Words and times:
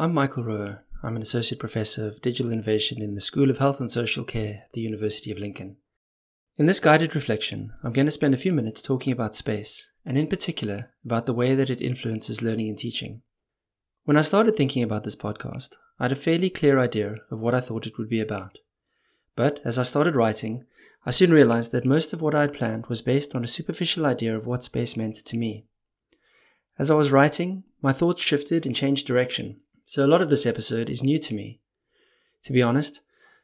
I'm 0.00 0.14
Michael 0.14 0.44
Rowe. 0.44 0.78
I'm 1.02 1.14
an 1.14 1.20
Associate 1.20 1.58
Professor 1.58 2.08
of 2.08 2.22
Digital 2.22 2.50
Innovation 2.50 3.02
in 3.02 3.14
the 3.14 3.20
School 3.20 3.50
of 3.50 3.58
Health 3.58 3.80
and 3.80 3.90
Social 3.90 4.24
Care 4.24 4.62
at 4.64 4.72
the 4.72 4.80
University 4.80 5.30
of 5.30 5.36
Lincoln. 5.36 5.76
In 6.56 6.64
this 6.64 6.80
guided 6.80 7.14
reflection, 7.14 7.74
I'm 7.84 7.92
going 7.92 8.06
to 8.06 8.10
spend 8.10 8.32
a 8.32 8.38
few 8.38 8.50
minutes 8.50 8.80
talking 8.80 9.12
about 9.12 9.34
space, 9.34 9.90
and 10.06 10.16
in 10.16 10.26
particular, 10.26 10.88
about 11.04 11.26
the 11.26 11.34
way 11.34 11.54
that 11.54 11.68
it 11.68 11.82
influences 11.82 12.40
learning 12.40 12.70
and 12.70 12.78
teaching. 12.78 13.20
When 14.04 14.16
I 14.16 14.22
started 14.22 14.56
thinking 14.56 14.82
about 14.82 15.04
this 15.04 15.14
podcast, 15.14 15.74
I 15.98 16.04
had 16.04 16.12
a 16.12 16.16
fairly 16.16 16.48
clear 16.48 16.78
idea 16.78 17.16
of 17.30 17.40
what 17.40 17.54
I 17.54 17.60
thought 17.60 17.86
it 17.86 17.98
would 17.98 18.08
be 18.08 18.20
about. 18.20 18.56
But 19.36 19.60
as 19.66 19.78
I 19.78 19.82
started 19.82 20.16
writing, 20.16 20.64
I 21.04 21.10
soon 21.10 21.30
realized 21.30 21.72
that 21.72 21.84
most 21.84 22.14
of 22.14 22.22
what 22.22 22.34
I 22.34 22.40
had 22.40 22.54
planned 22.54 22.86
was 22.86 23.02
based 23.02 23.34
on 23.34 23.44
a 23.44 23.46
superficial 23.46 24.06
idea 24.06 24.34
of 24.34 24.46
what 24.46 24.64
space 24.64 24.96
meant 24.96 25.16
to 25.16 25.36
me. 25.36 25.66
As 26.78 26.90
I 26.90 26.94
was 26.94 27.12
writing, 27.12 27.64
my 27.82 27.92
thoughts 27.92 28.22
shifted 28.22 28.64
and 28.64 28.74
changed 28.74 29.06
direction, 29.06 29.60
so 29.90 30.06
a 30.06 30.06
lot 30.06 30.22
of 30.22 30.30
this 30.30 30.46
episode 30.46 30.88
is 30.88 31.02
new 31.02 31.18
to 31.18 31.34
me. 31.34 31.58
To 32.44 32.52
be 32.52 32.62
honest, 32.62 33.00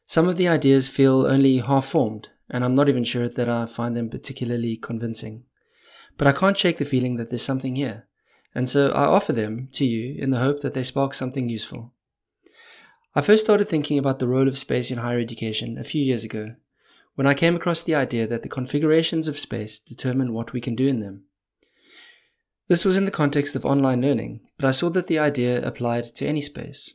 some 0.06 0.28
of 0.28 0.36
the 0.36 0.46
ideas 0.46 0.86
feel 0.86 1.26
only 1.26 1.58
half 1.58 1.86
formed, 1.86 2.28
and 2.48 2.64
I'm 2.64 2.76
not 2.76 2.88
even 2.88 3.02
sure 3.02 3.28
that 3.28 3.48
I 3.48 3.66
find 3.66 3.96
them 3.96 4.08
particularly 4.08 4.76
convincing. 4.76 5.42
But 6.16 6.28
I 6.28 6.32
can't 6.32 6.56
shake 6.56 6.78
the 6.78 6.84
feeling 6.84 7.16
that 7.16 7.30
there's 7.30 7.42
something 7.42 7.74
here, 7.74 8.06
and 8.54 8.70
so 8.70 8.90
I 8.90 9.06
offer 9.06 9.32
them 9.32 9.70
to 9.72 9.84
you 9.84 10.14
in 10.22 10.30
the 10.30 10.38
hope 10.38 10.60
that 10.60 10.72
they 10.72 10.84
spark 10.84 11.14
something 11.14 11.48
useful. 11.48 11.92
I 13.16 13.22
first 13.22 13.42
started 13.42 13.68
thinking 13.68 13.98
about 13.98 14.20
the 14.20 14.28
role 14.28 14.46
of 14.46 14.56
space 14.56 14.92
in 14.92 14.98
higher 14.98 15.18
education 15.18 15.76
a 15.76 15.82
few 15.82 16.04
years 16.04 16.22
ago, 16.22 16.54
when 17.16 17.26
I 17.26 17.34
came 17.34 17.56
across 17.56 17.82
the 17.82 17.96
idea 17.96 18.28
that 18.28 18.44
the 18.44 18.48
configurations 18.48 19.26
of 19.26 19.36
space 19.36 19.80
determine 19.80 20.32
what 20.32 20.52
we 20.52 20.60
can 20.60 20.76
do 20.76 20.86
in 20.86 21.00
them. 21.00 21.24
This 22.68 22.84
was 22.84 22.96
in 22.96 23.04
the 23.04 23.12
context 23.12 23.54
of 23.54 23.64
online 23.64 24.02
learning, 24.02 24.40
but 24.58 24.66
I 24.66 24.72
saw 24.72 24.90
that 24.90 25.06
the 25.06 25.20
idea 25.20 25.64
applied 25.64 26.04
to 26.16 26.26
any 26.26 26.42
space. 26.42 26.94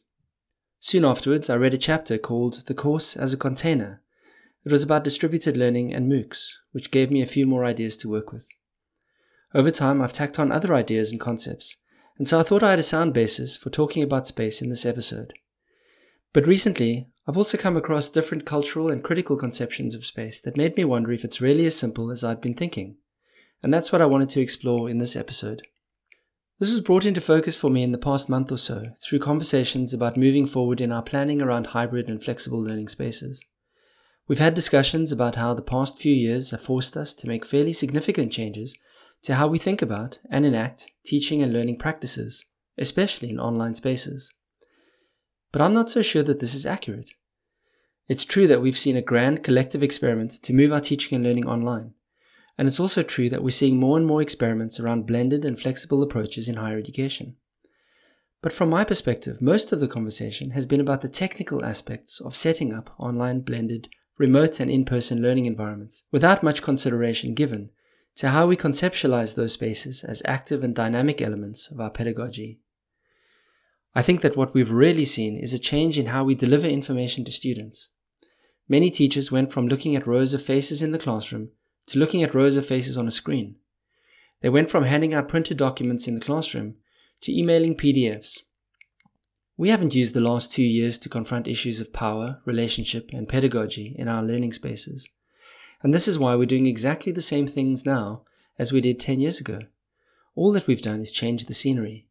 Soon 0.82 1.06
afterwards, 1.06 1.50
I 1.50 1.56
read 1.56 1.74
a 1.74 1.78
chapter 1.78 2.18
called 2.18 2.66
The 2.66 2.74
Course 2.74 3.16
as 3.16 3.32
a 3.32 3.38
Container. 3.38 4.02
It 4.66 4.72
was 4.72 4.84
about 4.84 5.06
distributed 5.06 5.56
learning 5.56 5.94
and 5.94 6.12
MOOCs, 6.12 6.58
which 6.74 6.92
gave 6.92 7.10
me 7.10 7.22
a 7.22 7.28
few 7.28 7.48
more 7.48 7.64
ideas 7.64 7.96
to 7.98 8.10
work 8.10 8.34
with. 8.34 8.50
Over 9.54 9.72
time, 9.72 10.02
I've 10.02 10.12
tacked 10.12 10.40
on 10.40 10.52
other 10.52 10.74
ideas 10.74 11.10
and 11.10 11.22
concepts, 11.22 11.78
and 12.18 12.28
so 12.28 12.38
I 12.38 12.44
thought 12.44 12.64
I 12.64 12.72
had 12.72 12.80
a 12.80 12.84
sound 12.84 13.14
basis 13.14 13.56
for 13.56 13.70
talking 13.70 14.04
about 14.04 14.28
space 14.28 14.62
in 14.62 14.70
this 14.70 14.86
episode. 14.86 15.34
But 16.34 16.48
recently, 16.48 17.08
I've 17.28 17.38
also 17.38 17.58
come 17.58 17.78
across 17.78 18.10
different 18.10 18.46
cultural 18.46 18.90
and 18.90 19.04
critical 19.04 19.38
conceptions 19.38 19.96
of 19.96 20.06
space 20.06 20.42
that 20.42 20.58
made 20.58 20.76
me 20.76 20.84
wonder 20.84 21.14
if 21.14 21.24
it's 21.24 21.40
really 21.40 21.66
as 21.66 21.78
simple 21.78 22.12
as 22.12 22.26
I'd 22.26 22.42
been 22.42 22.56
thinking 22.56 22.98
and 23.64 23.74
that's 23.74 23.92
what 23.92 24.02
I 24.02 24.06
wanted 24.06 24.30
to 24.32 24.42
explore 24.42 24.90
in 24.90 24.98
this 24.98 25.16
episode. 25.16 25.68
This 26.60 26.72
was 26.72 26.82
brought 26.82 27.06
into 27.06 27.22
focus 27.22 27.56
for 27.56 27.72
me 27.72 27.82
in 27.82 27.92
the 27.92 27.98
past 27.98 28.30
month 28.30 28.52
or 28.52 28.58
so 28.58 28.94
through 29.04 29.20
conversations 29.20 29.94
about 29.94 30.16
moving 30.16 30.46
forward 30.46 30.80
in 30.80 30.92
our 30.92 31.02
planning 31.02 31.42
around 31.42 31.68
hybrid 31.68 32.08
and 32.08 32.24
flexible 32.24 32.60
learning 32.60 32.88
spaces. 32.88 33.44
We've 34.28 34.40
had 34.40 34.54
discussions 34.54 35.12
about 35.12 35.36
how 35.36 35.54
the 35.54 35.62
past 35.64 35.98
few 35.98 36.14
years 36.14 36.52
have 36.52 36.62
forced 36.62 36.96
us 36.96 37.14
to 37.16 37.28
make 37.28 37.46
fairly 37.46 37.74
significant 37.74 38.32
changes 38.32 38.78
to 39.24 39.36
how 39.36 39.48
we 39.48 39.58
think 39.58 39.82
about 39.82 40.20
and 40.30 40.46
enact 40.46 40.92
teaching 41.04 41.42
and 41.42 41.52
learning 41.52 41.80
practices, 41.80 42.46
especially 42.78 43.30
in 43.30 43.40
online 43.40 43.76
spaces. 43.76 44.32
But 45.52 45.62
I'm 45.62 45.74
not 45.74 45.90
so 45.90 46.02
sure 46.02 46.24
that 46.24 46.40
this 46.40 46.54
is 46.54 46.66
accurate. 46.66 47.12
It's 48.08 48.26
true 48.26 48.48
that 48.48 48.62
we've 48.62 48.78
seen 48.78 48.96
a 48.96 49.02
grand 49.02 49.44
collective 49.44 49.84
experiment 49.84 50.32
to 50.44 50.54
move 50.54 50.72
our 50.72 50.80
teaching 50.80 51.16
and 51.16 51.24
learning 51.24 51.48
online, 51.48 51.94
and 52.62 52.68
it's 52.68 52.80
also 52.80 53.02
true 53.02 53.28
that 53.28 53.42
we're 53.42 53.50
seeing 53.50 53.78
more 53.78 53.98
and 53.98 54.06
more 54.06 54.22
experiments 54.22 54.80
around 54.80 55.08
blended 55.08 55.44
and 55.46 55.60
flexible 55.60 56.04
approaches 56.04 56.48
in 56.48 56.58
higher 56.58 56.78
education. 56.78 57.36
But 58.44 58.54
from 58.54 58.70
my 58.70 58.84
perspective, 58.84 59.42
most 59.42 59.72
of 59.72 59.80
the 59.80 59.88
conversation 59.88 60.52
has 60.52 60.68
been 60.68 60.80
about 60.80 61.02
the 61.02 61.10
technical 61.10 61.66
aspects 61.66 62.22
of 62.22 62.36
setting 62.36 62.72
up 62.72 62.94
online 63.00 63.40
blended, 63.40 63.90
remote, 64.20 64.60
and 64.60 64.70
in 64.70 64.86
person 64.86 65.24
learning 65.24 65.48
environments, 65.48 66.04
without 66.12 66.44
much 66.44 66.62
consideration 66.62 67.34
given 67.34 67.72
to 68.18 68.30
how 68.30 68.46
we 68.46 68.56
conceptualize 68.56 69.34
those 69.34 69.54
spaces 69.54 70.04
as 70.04 70.22
active 70.26 70.64
and 70.64 70.76
dynamic 70.76 71.20
elements 71.20 71.68
of 71.72 71.80
our 71.80 71.90
pedagogy. 71.90 72.60
I 73.96 74.04
think 74.04 74.22
that 74.22 74.38
what 74.38 74.54
we've 74.54 74.72
really 74.72 75.06
seen 75.06 75.36
is 75.36 75.52
a 75.52 75.58
change 75.58 75.98
in 75.98 76.06
how 76.06 76.24
we 76.24 76.36
deliver 76.36 76.68
information 76.68 77.26
to 77.26 77.32
students. 77.32 77.90
Many 78.70 78.92
teachers 78.92 79.32
went 79.32 79.52
from 79.52 79.68
looking 79.68 79.96
at 79.96 80.06
rows 80.06 80.36
of 80.36 80.44
faces 80.44 80.84
in 80.84 80.92
the 80.92 81.00
classroom 81.00 81.50
to 81.88 82.00
looking 82.00 82.24
at 82.24 82.34
rows 82.34 82.58
of 82.58 82.66
faces 82.66 82.98
on 82.98 83.08
a 83.08 83.12
screen. 83.12 83.56
They 84.42 84.50
went 84.50 84.70
from 84.70 84.86
handing 84.86 85.14
out 85.14 85.28
printed 85.28 85.58
documents 85.58 86.08
in 86.08 86.16
the 86.16 86.22
classroom 86.22 86.76
to 87.22 87.32
emailing 87.32 87.76
PDFs. 87.76 88.40
We 89.58 89.70
haven't 89.70 89.94
used 89.94 90.14
the 90.14 90.22
last 90.22 90.52
two 90.52 90.64
years 90.64 90.98
to 91.00 91.10
confront 91.10 91.48
issues 91.48 91.80
of 91.80 91.94
power, 91.94 92.42
relationship, 92.46 93.12
and 93.14 93.30
pedagogy 93.30 93.96
in 93.98 94.08
our 94.08 94.24
learning 94.24 94.54
spaces. 94.54 95.08
And 95.84 95.94
this 95.94 96.08
is 96.08 96.18
why 96.18 96.36
we're 96.36 96.46
doing 96.46 96.66
exactly 96.66 97.12
the 97.12 97.22
same 97.22 97.48
things 97.48 97.86
now 97.86 98.24
as 98.58 98.74
we 98.74 98.82
did 98.82 99.00
10 99.00 99.20
years 99.20 99.40
ago. 99.40 99.60
All 100.36 100.52
that 100.54 100.68
we've 100.68 100.82
done 100.82 101.02
is 101.02 101.12
change 101.12 101.46
the 101.46 101.54
scenery. 101.54 102.08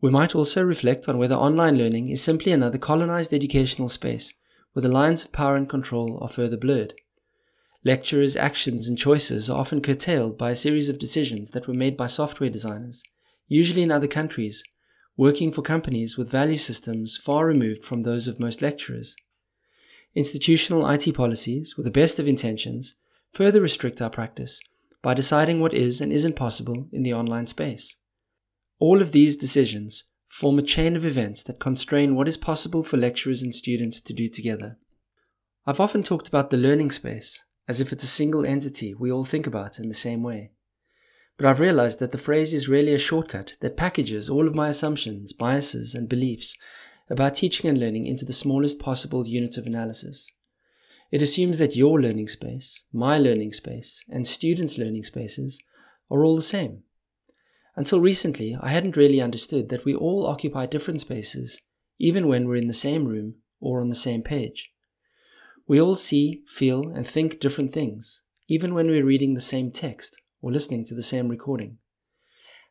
We 0.00 0.10
might 0.10 0.34
also 0.34 0.62
reflect 0.62 1.08
on 1.08 1.18
whether 1.18 1.34
online 1.34 1.76
learning 1.76 2.08
is 2.08 2.22
simply 2.22 2.52
another 2.52 2.78
colonized 2.78 3.32
educational 3.32 3.88
space 3.88 4.34
where 4.72 4.82
the 4.82 4.88
lines 4.88 5.24
of 5.24 5.32
power 5.32 5.56
and 5.56 5.68
control 5.68 6.18
are 6.20 6.28
further 6.28 6.56
blurred. 6.56 6.94
Lecturers' 7.84 8.36
actions 8.36 8.88
and 8.88 8.98
choices 8.98 9.48
are 9.48 9.58
often 9.58 9.80
curtailed 9.80 10.36
by 10.36 10.50
a 10.50 10.56
series 10.56 10.88
of 10.88 10.98
decisions 10.98 11.52
that 11.52 11.68
were 11.68 11.74
made 11.74 11.96
by 11.96 12.08
software 12.08 12.50
designers, 12.50 13.04
usually 13.46 13.82
in 13.82 13.92
other 13.92 14.08
countries, 14.08 14.64
working 15.16 15.52
for 15.52 15.62
companies 15.62 16.16
with 16.18 16.30
value 16.30 16.56
systems 16.56 17.16
far 17.16 17.46
removed 17.46 17.84
from 17.84 18.02
those 18.02 18.26
of 18.26 18.40
most 18.40 18.62
lecturers. 18.62 19.14
Institutional 20.14 20.88
IT 20.88 21.14
policies, 21.14 21.76
with 21.76 21.84
the 21.84 21.90
best 21.90 22.18
of 22.18 22.26
intentions, 22.26 22.96
further 23.32 23.60
restrict 23.60 24.02
our 24.02 24.10
practice 24.10 24.60
by 25.00 25.14
deciding 25.14 25.60
what 25.60 25.72
is 25.72 26.00
and 26.00 26.12
isn't 26.12 26.34
possible 26.34 26.86
in 26.92 27.04
the 27.04 27.14
online 27.14 27.46
space. 27.46 27.96
All 28.80 29.00
of 29.00 29.12
these 29.12 29.36
decisions 29.36 30.04
form 30.26 30.58
a 30.58 30.62
chain 30.62 30.96
of 30.96 31.04
events 31.04 31.44
that 31.44 31.60
constrain 31.60 32.16
what 32.16 32.28
is 32.28 32.36
possible 32.36 32.82
for 32.82 32.96
lecturers 32.96 33.42
and 33.42 33.54
students 33.54 34.00
to 34.00 34.12
do 34.12 34.28
together. 34.28 34.78
I've 35.66 35.80
often 35.80 36.02
talked 36.02 36.26
about 36.26 36.50
the 36.50 36.56
learning 36.56 36.90
space 36.90 37.42
as 37.68 37.80
if 37.80 37.92
it's 37.92 38.02
a 38.02 38.08
single 38.08 38.44
entity 38.44 38.94
we 38.94 39.12
all 39.12 39.24
think 39.24 39.46
about 39.46 39.78
in 39.78 39.88
the 39.88 39.94
same 39.94 40.22
way. 40.22 40.50
But 41.36 41.46
I've 41.46 41.60
realized 41.60 42.00
that 42.00 42.10
the 42.10 42.18
phrase 42.18 42.52
is 42.52 42.68
really 42.68 42.92
a 42.92 42.98
shortcut 42.98 43.54
that 43.60 43.76
packages 43.76 44.28
all 44.28 44.48
of 44.48 44.56
my 44.56 44.68
assumptions, 44.68 45.32
biases, 45.32 45.94
and 45.94 46.08
beliefs 46.08 46.56
about 47.08 47.36
teaching 47.36 47.70
and 47.70 47.78
learning 47.78 48.06
into 48.06 48.24
the 48.24 48.32
smallest 48.32 48.80
possible 48.80 49.26
unit 49.26 49.56
of 49.56 49.66
analysis. 49.66 50.32
It 51.12 51.22
assumes 51.22 51.58
that 51.58 51.76
your 51.76 52.00
learning 52.00 52.28
space, 52.28 52.82
my 52.92 53.18
learning 53.18 53.52
space, 53.52 54.02
and 54.10 54.26
students' 54.26 54.76
learning 54.76 55.04
spaces 55.04 55.62
are 56.10 56.24
all 56.24 56.36
the 56.36 56.42
same. 56.42 56.82
Until 57.76 58.00
recently, 58.00 58.58
I 58.60 58.70
hadn't 58.70 58.96
really 58.96 59.20
understood 59.20 59.68
that 59.68 59.84
we 59.84 59.94
all 59.94 60.26
occupy 60.26 60.66
different 60.66 61.00
spaces, 61.00 61.60
even 61.98 62.26
when 62.26 62.48
we're 62.48 62.56
in 62.56 62.66
the 62.66 62.74
same 62.74 63.06
room 63.06 63.36
or 63.60 63.80
on 63.80 63.88
the 63.88 63.94
same 63.94 64.22
page. 64.22 64.72
We 65.68 65.78
all 65.78 65.96
see, 65.96 66.44
feel, 66.48 66.88
and 66.88 67.06
think 67.06 67.40
different 67.40 67.74
things, 67.74 68.22
even 68.48 68.72
when 68.72 68.86
we're 68.86 69.04
reading 69.04 69.34
the 69.34 69.42
same 69.42 69.70
text 69.70 70.16
or 70.40 70.50
listening 70.50 70.86
to 70.86 70.94
the 70.94 71.02
same 71.02 71.28
recording. 71.28 71.76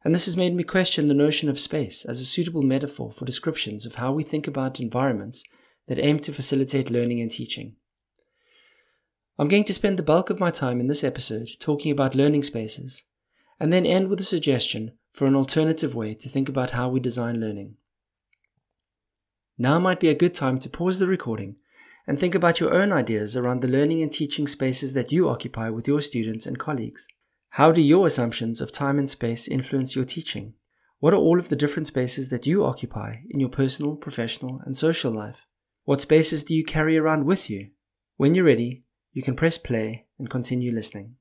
And 0.03 0.15
this 0.15 0.25
has 0.25 0.35
made 0.35 0.55
me 0.55 0.63
question 0.63 1.07
the 1.07 1.13
notion 1.13 1.47
of 1.47 1.59
space 1.59 2.05
as 2.05 2.19
a 2.19 2.25
suitable 2.25 2.63
metaphor 2.63 3.11
for 3.11 3.23
descriptions 3.23 3.85
of 3.85 3.95
how 3.95 4.11
we 4.11 4.23
think 4.23 4.47
about 4.47 4.79
environments 4.79 5.43
that 5.87 5.99
aim 5.99 6.17
to 6.21 6.33
facilitate 6.33 6.89
learning 6.89 7.21
and 7.21 7.29
teaching. 7.29 7.75
I'm 9.37 9.47
going 9.47 9.65
to 9.65 9.73
spend 9.73 9.99
the 9.99 10.03
bulk 10.03 10.31
of 10.31 10.39
my 10.39 10.49
time 10.49 10.79
in 10.79 10.87
this 10.87 11.03
episode 11.03 11.49
talking 11.59 11.91
about 11.91 12.15
learning 12.15 12.43
spaces, 12.43 13.03
and 13.59 13.71
then 13.71 13.85
end 13.85 14.07
with 14.07 14.19
a 14.19 14.23
suggestion 14.23 14.93
for 15.13 15.27
an 15.27 15.35
alternative 15.35 15.93
way 15.93 16.15
to 16.15 16.29
think 16.29 16.49
about 16.49 16.71
how 16.71 16.89
we 16.89 16.99
design 16.99 17.39
learning. 17.39 17.75
Now 19.55 19.77
might 19.77 19.99
be 19.99 20.09
a 20.09 20.15
good 20.15 20.33
time 20.33 20.57
to 20.59 20.69
pause 20.69 20.97
the 20.97 21.05
recording 21.05 21.57
and 22.07 22.17
think 22.17 22.33
about 22.33 22.59
your 22.61 22.73
own 22.73 22.93
ideas 22.93 23.35
around 23.35 23.61
the 23.61 23.67
learning 23.67 24.01
and 24.01 24.11
teaching 24.11 24.47
spaces 24.47 24.93
that 24.93 25.11
you 25.11 25.27
occupy 25.27 25.69
with 25.69 25.87
your 25.87 26.01
students 26.01 26.45
and 26.45 26.57
colleagues. 26.57 27.05
How 27.51 27.71
do 27.71 27.81
your 27.81 28.07
assumptions 28.07 28.61
of 28.61 28.71
time 28.71 28.97
and 28.97 29.09
space 29.09 29.47
influence 29.47 29.95
your 29.95 30.05
teaching? 30.05 30.53
What 30.99 31.13
are 31.13 31.17
all 31.17 31.37
of 31.37 31.49
the 31.49 31.55
different 31.55 31.87
spaces 31.87 32.29
that 32.29 32.45
you 32.45 32.63
occupy 32.63 33.17
in 33.29 33.39
your 33.39 33.49
personal, 33.49 33.97
professional, 33.97 34.61
and 34.65 34.75
social 34.75 35.11
life? 35.11 35.45
What 35.83 36.01
spaces 36.01 36.43
do 36.43 36.55
you 36.55 36.63
carry 36.63 36.97
around 36.97 37.25
with 37.25 37.49
you? 37.49 37.71
When 38.15 38.33
you're 38.33 38.45
ready, 38.45 38.83
you 39.11 39.21
can 39.21 39.35
press 39.35 39.57
play 39.57 40.07
and 40.17 40.29
continue 40.29 40.71
listening. 40.73 41.15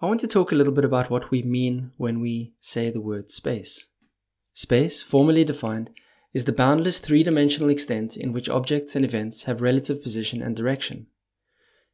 I 0.00 0.06
want 0.06 0.20
to 0.20 0.26
talk 0.26 0.50
a 0.50 0.54
little 0.54 0.72
bit 0.72 0.84
about 0.84 1.08
what 1.08 1.30
we 1.30 1.42
mean 1.42 1.92
when 1.96 2.20
we 2.20 2.54
say 2.60 2.90
the 2.90 3.00
word 3.00 3.30
space. 3.30 3.86
Space, 4.52 5.02
formally 5.02 5.44
defined, 5.44 5.90
is 6.34 6.44
the 6.44 6.52
boundless 6.52 6.98
three 6.98 7.22
dimensional 7.22 7.70
extent 7.70 8.16
in 8.16 8.32
which 8.32 8.48
objects 8.48 8.96
and 8.96 9.04
events 9.04 9.44
have 9.44 9.62
relative 9.62 10.02
position 10.02 10.42
and 10.42 10.56
direction. 10.56 11.06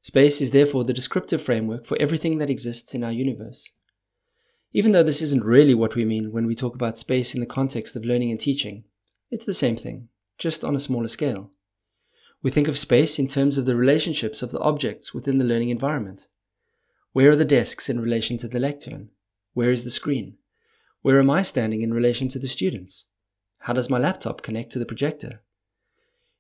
Space 0.01 0.41
is 0.41 0.51
therefore 0.51 0.83
the 0.83 0.95
descriptive 0.95 1.43
framework 1.43 1.85
for 1.85 1.99
everything 2.01 2.39
that 2.39 2.49
exists 2.49 2.95
in 2.95 3.05
our 3.05 3.13
universe. 3.13 3.69
Even 4.73 4.93
though 4.93 5.03
this 5.03 5.21
isn't 5.21 5.45
really 5.45 5.75
what 5.75 5.95
we 5.95 6.07
mean 6.07 6.33
when 6.33 6.47
we 6.47 6.55
talk 6.55 6.75
about 6.75 6.97
space 6.97 7.35
in 7.35 7.41
the 7.41 7.47
context 7.47 7.95
of 7.95 8.05
learning 8.07 8.31
and 8.31 8.41
teaching, 8.41 8.85
it's 9.31 9.45
the 9.45 9.53
same 9.53 9.77
thing, 9.77 10.09
just 10.39 10.65
on 10.65 10.75
a 10.75 10.81
smaller 10.81 11.09
scale. 11.09 11.51
We 12.43 12.51
think 12.51 12.69
of 12.69 12.79
space 12.79 13.19
in 13.19 13.29
terms 13.29 13.59
of 13.59 13.67
the 13.67 13.77
relationships 13.77 14.43
of 14.43 14.53
the 14.53 14.61
objects 14.61 15.13
within 15.13 15.37
the 15.37 15.45
learning 15.45 15.69
environment. 15.69 16.29
Where 17.13 17.31
are 17.31 17.37
the 17.37 17.45
desks 17.45 17.91
in 17.91 18.01
relation 18.01 18.39
to 18.39 18.49
the 18.49 18.61
lectern? 18.61 19.11
Where 19.53 19.71
is 19.71 19.85
the 19.85 19.91
screen? 19.91 20.39
Where 21.03 21.19
am 21.19 21.29
I 21.29 21.43
standing 21.43 21.83
in 21.83 21.93
relation 21.93 22.29
to 22.29 22.39
the 22.39 22.49
students? 22.49 23.05
How 23.61 23.73
does 23.73 23.91
my 23.91 23.99
laptop 23.99 24.43
connect 24.43 24.73
to 24.73 24.79
the 24.79 24.87
projector? 24.87 25.43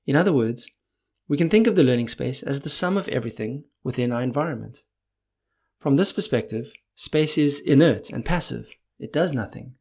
In 0.06 0.16
other 0.16 0.32
words, 0.32 0.70
we 1.28 1.36
can 1.36 1.50
think 1.50 1.66
of 1.66 1.76
the 1.76 1.84
learning 1.84 2.08
space 2.08 2.42
as 2.42 2.60
the 2.60 2.68
sum 2.68 2.96
of 2.96 3.08
everything 3.08 3.64
within 3.84 4.10
our 4.10 4.22
environment. 4.22 4.82
From 5.78 5.96
this 5.96 6.12
perspective, 6.12 6.72
space 6.94 7.38
is 7.38 7.60
inert 7.60 8.10
and 8.10 8.24
passive. 8.24 8.74
It 8.98 9.12
does 9.12 9.32
nothing. 9.32 9.74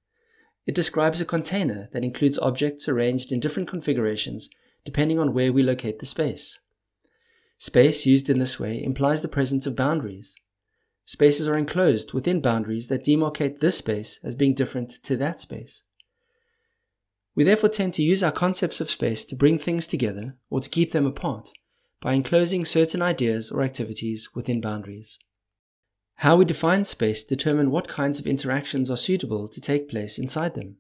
It 0.68 0.76
describes 0.76 1.20
a 1.20 1.26
container 1.26 1.90
that 1.94 2.04
includes 2.04 2.38
objects 2.38 2.88
arranged 2.88 3.32
in 3.32 3.40
different 3.40 3.68
configurations 3.68 4.50
depending 4.86 5.18
on 5.20 5.34
where 5.34 5.52
we 5.52 5.64
locate 5.64 6.00
the 6.00 6.06
space. 6.06 6.60
Space 7.58 8.06
used 8.06 8.30
in 8.30 8.40
this 8.40 8.60
way 8.60 8.82
implies 8.82 9.22
the 9.22 9.28
presence 9.28 9.66
of 9.66 9.76
boundaries. 9.76 10.36
Spaces 11.06 11.48
are 11.48 11.58
enclosed 11.58 12.14
within 12.14 12.42
boundaries 12.42 12.88
that 12.88 13.04
demarcate 13.04 13.60
this 13.60 13.78
space 13.78 14.20
as 14.24 14.36
being 14.36 14.54
different 14.54 14.92
to 15.04 15.18
that 15.18 15.42
space. 15.42 15.84
We 17.40 17.46
therefore 17.46 17.70
tend 17.70 17.94
to 17.94 18.04
use 18.04 18.22
our 18.22 18.34
concepts 18.34 18.82
of 18.82 18.92
space 18.92 19.24
to 19.24 19.34
bring 19.34 19.58
things 19.58 19.88
together 19.88 20.36
or 20.50 20.60
to 20.60 20.70
keep 20.70 20.92
them 20.92 21.06
apart 21.06 21.52
by 22.02 22.12
enclosing 22.12 22.66
certain 22.66 23.02
ideas 23.02 23.50
or 23.50 23.64
activities 23.64 24.36
within 24.36 24.60
boundaries. 24.60 25.18
How 26.16 26.36
we 26.36 26.44
define 26.44 26.84
space 26.84 27.24
determine 27.24 27.72
what 27.72 27.88
kinds 27.88 28.20
of 28.20 28.28
interactions 28.28 28.92
are 28.92 28.98
suitable 28.98 29.48
to 29.48 29.62
take 29.62 29.88
place 29.88 30.20
inside 30.20 30.54
them. 30.54 30.80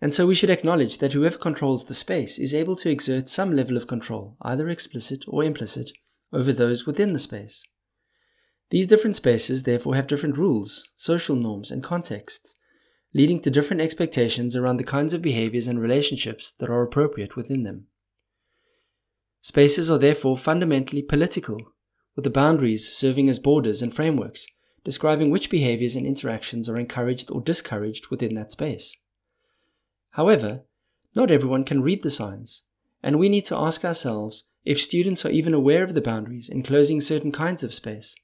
And 0.00 0.14
so 0.14 0.26
we 0.26 0.34
should 0.34 0.48
acknowledge 0.48 0.96
that 1.00 1.12
whoever 1.12 1.36
controls 1.36 1.84
the 1.84 1.92
space 1.92 2.38
is 2.38 2.54
able 2.54 2.76
to 2.76 2.88
exert 2.88 3.28
some 3.28 3.52
level 3.52 3.76
of 3.76 3.86
control, 3.86 4.38
either 4.40 4.70
explicit 4.70 5.26
or 5.28 5.44
implicit, 5.44 5.90
over 6.32 6.54
those 6.54 6.86
within 6.86 7.12
the 7.12 7.18
space. 7.18 7.62
These 8.70 8.86
different 8.86 9.16
spaces 9.16 9.64
therefore 9.64 9.96
have 9.96 10.06
different 10.06 10.38
rules, 10.38 10.88
social 10.96 11.36
norms, 11.36 11.70
and 11.70 11.82
contexts, 11.82 12.56
leading 13.14 13.38
to 13.40 13.50
different 13.50 13.80
expectations 13.80 14.56
around 14.56 14.76
the 14.76 14.84
kinds 14.84 15.14
of 15.14 15.22
behaviors 15.22 15.68
and 15.68 15.80
relationships 15.80 16.50
that 16.58 16.68
are 16.68 16.82
appropriate 16.82 17.36
within 17.36 17.62
them. 17.62 17.86
Spaces 19.40 19.88
are 19.88 19.98
therefore 19.98 20.36
fundamentally 20.36 21.02
political, 21.02 21.58
with 22.16 22.24
the 22.24 22.30
boundaries 22.30 22.90
serving 22.92 23.28
as 23.28 23.38
borders 23.38 23.82
and 23.82 23.94
frameworks, 23.94 24.46
describing 24.84 25.30
which 25.30 25.50
behaviors 25.50 25.94
and 25.94 26.06
interactions 26.06 26.68
are 26.68 26.76
encouraged 26.76 27.30
or 27.30 27.40
discouraged 27.40 28.08
within 28.08 28.34
that 28.34 28.50
space. 28.50 28.96
However, 30.10 30.64
not 31.14 31.30
everyone 31.30 31.64
can 31.64 31.82
read 31.82 32.02
the 32.02 32.10
signs, 32.10 32.62
and 33.02 33.18
we 33.18 33.28
need 33.28 33.44
to 33.46 33.56
ask 33.56 33.84
ourselves 33.84 34.44
if 34.64 34.80
students 34.80 35.24
are 35.24 35.30
even 35.30 35.54
aware 35.54 35.84
of 35.84 35.94
the 35.94 36.00
boundaries 36.00 36.48
enclosing 36.48 37.00
certain 37.00 37.30
kinds 37.30 37.62
of 37.62 37.74
space, 37.74 38.16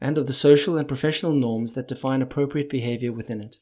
and 0.00 0.18
of 0.18 0.26
the 0.26 0.32
social 0.32 0.76
and 0.76 0.88
professional 0.88 1.32
norms 1.32 1.74
that 1.74 1.88
define 1.88 2.20
appropriate 2.20 2.68
behavior 2.68 3.12
within 3.12 3.40
it. 3.40 3.56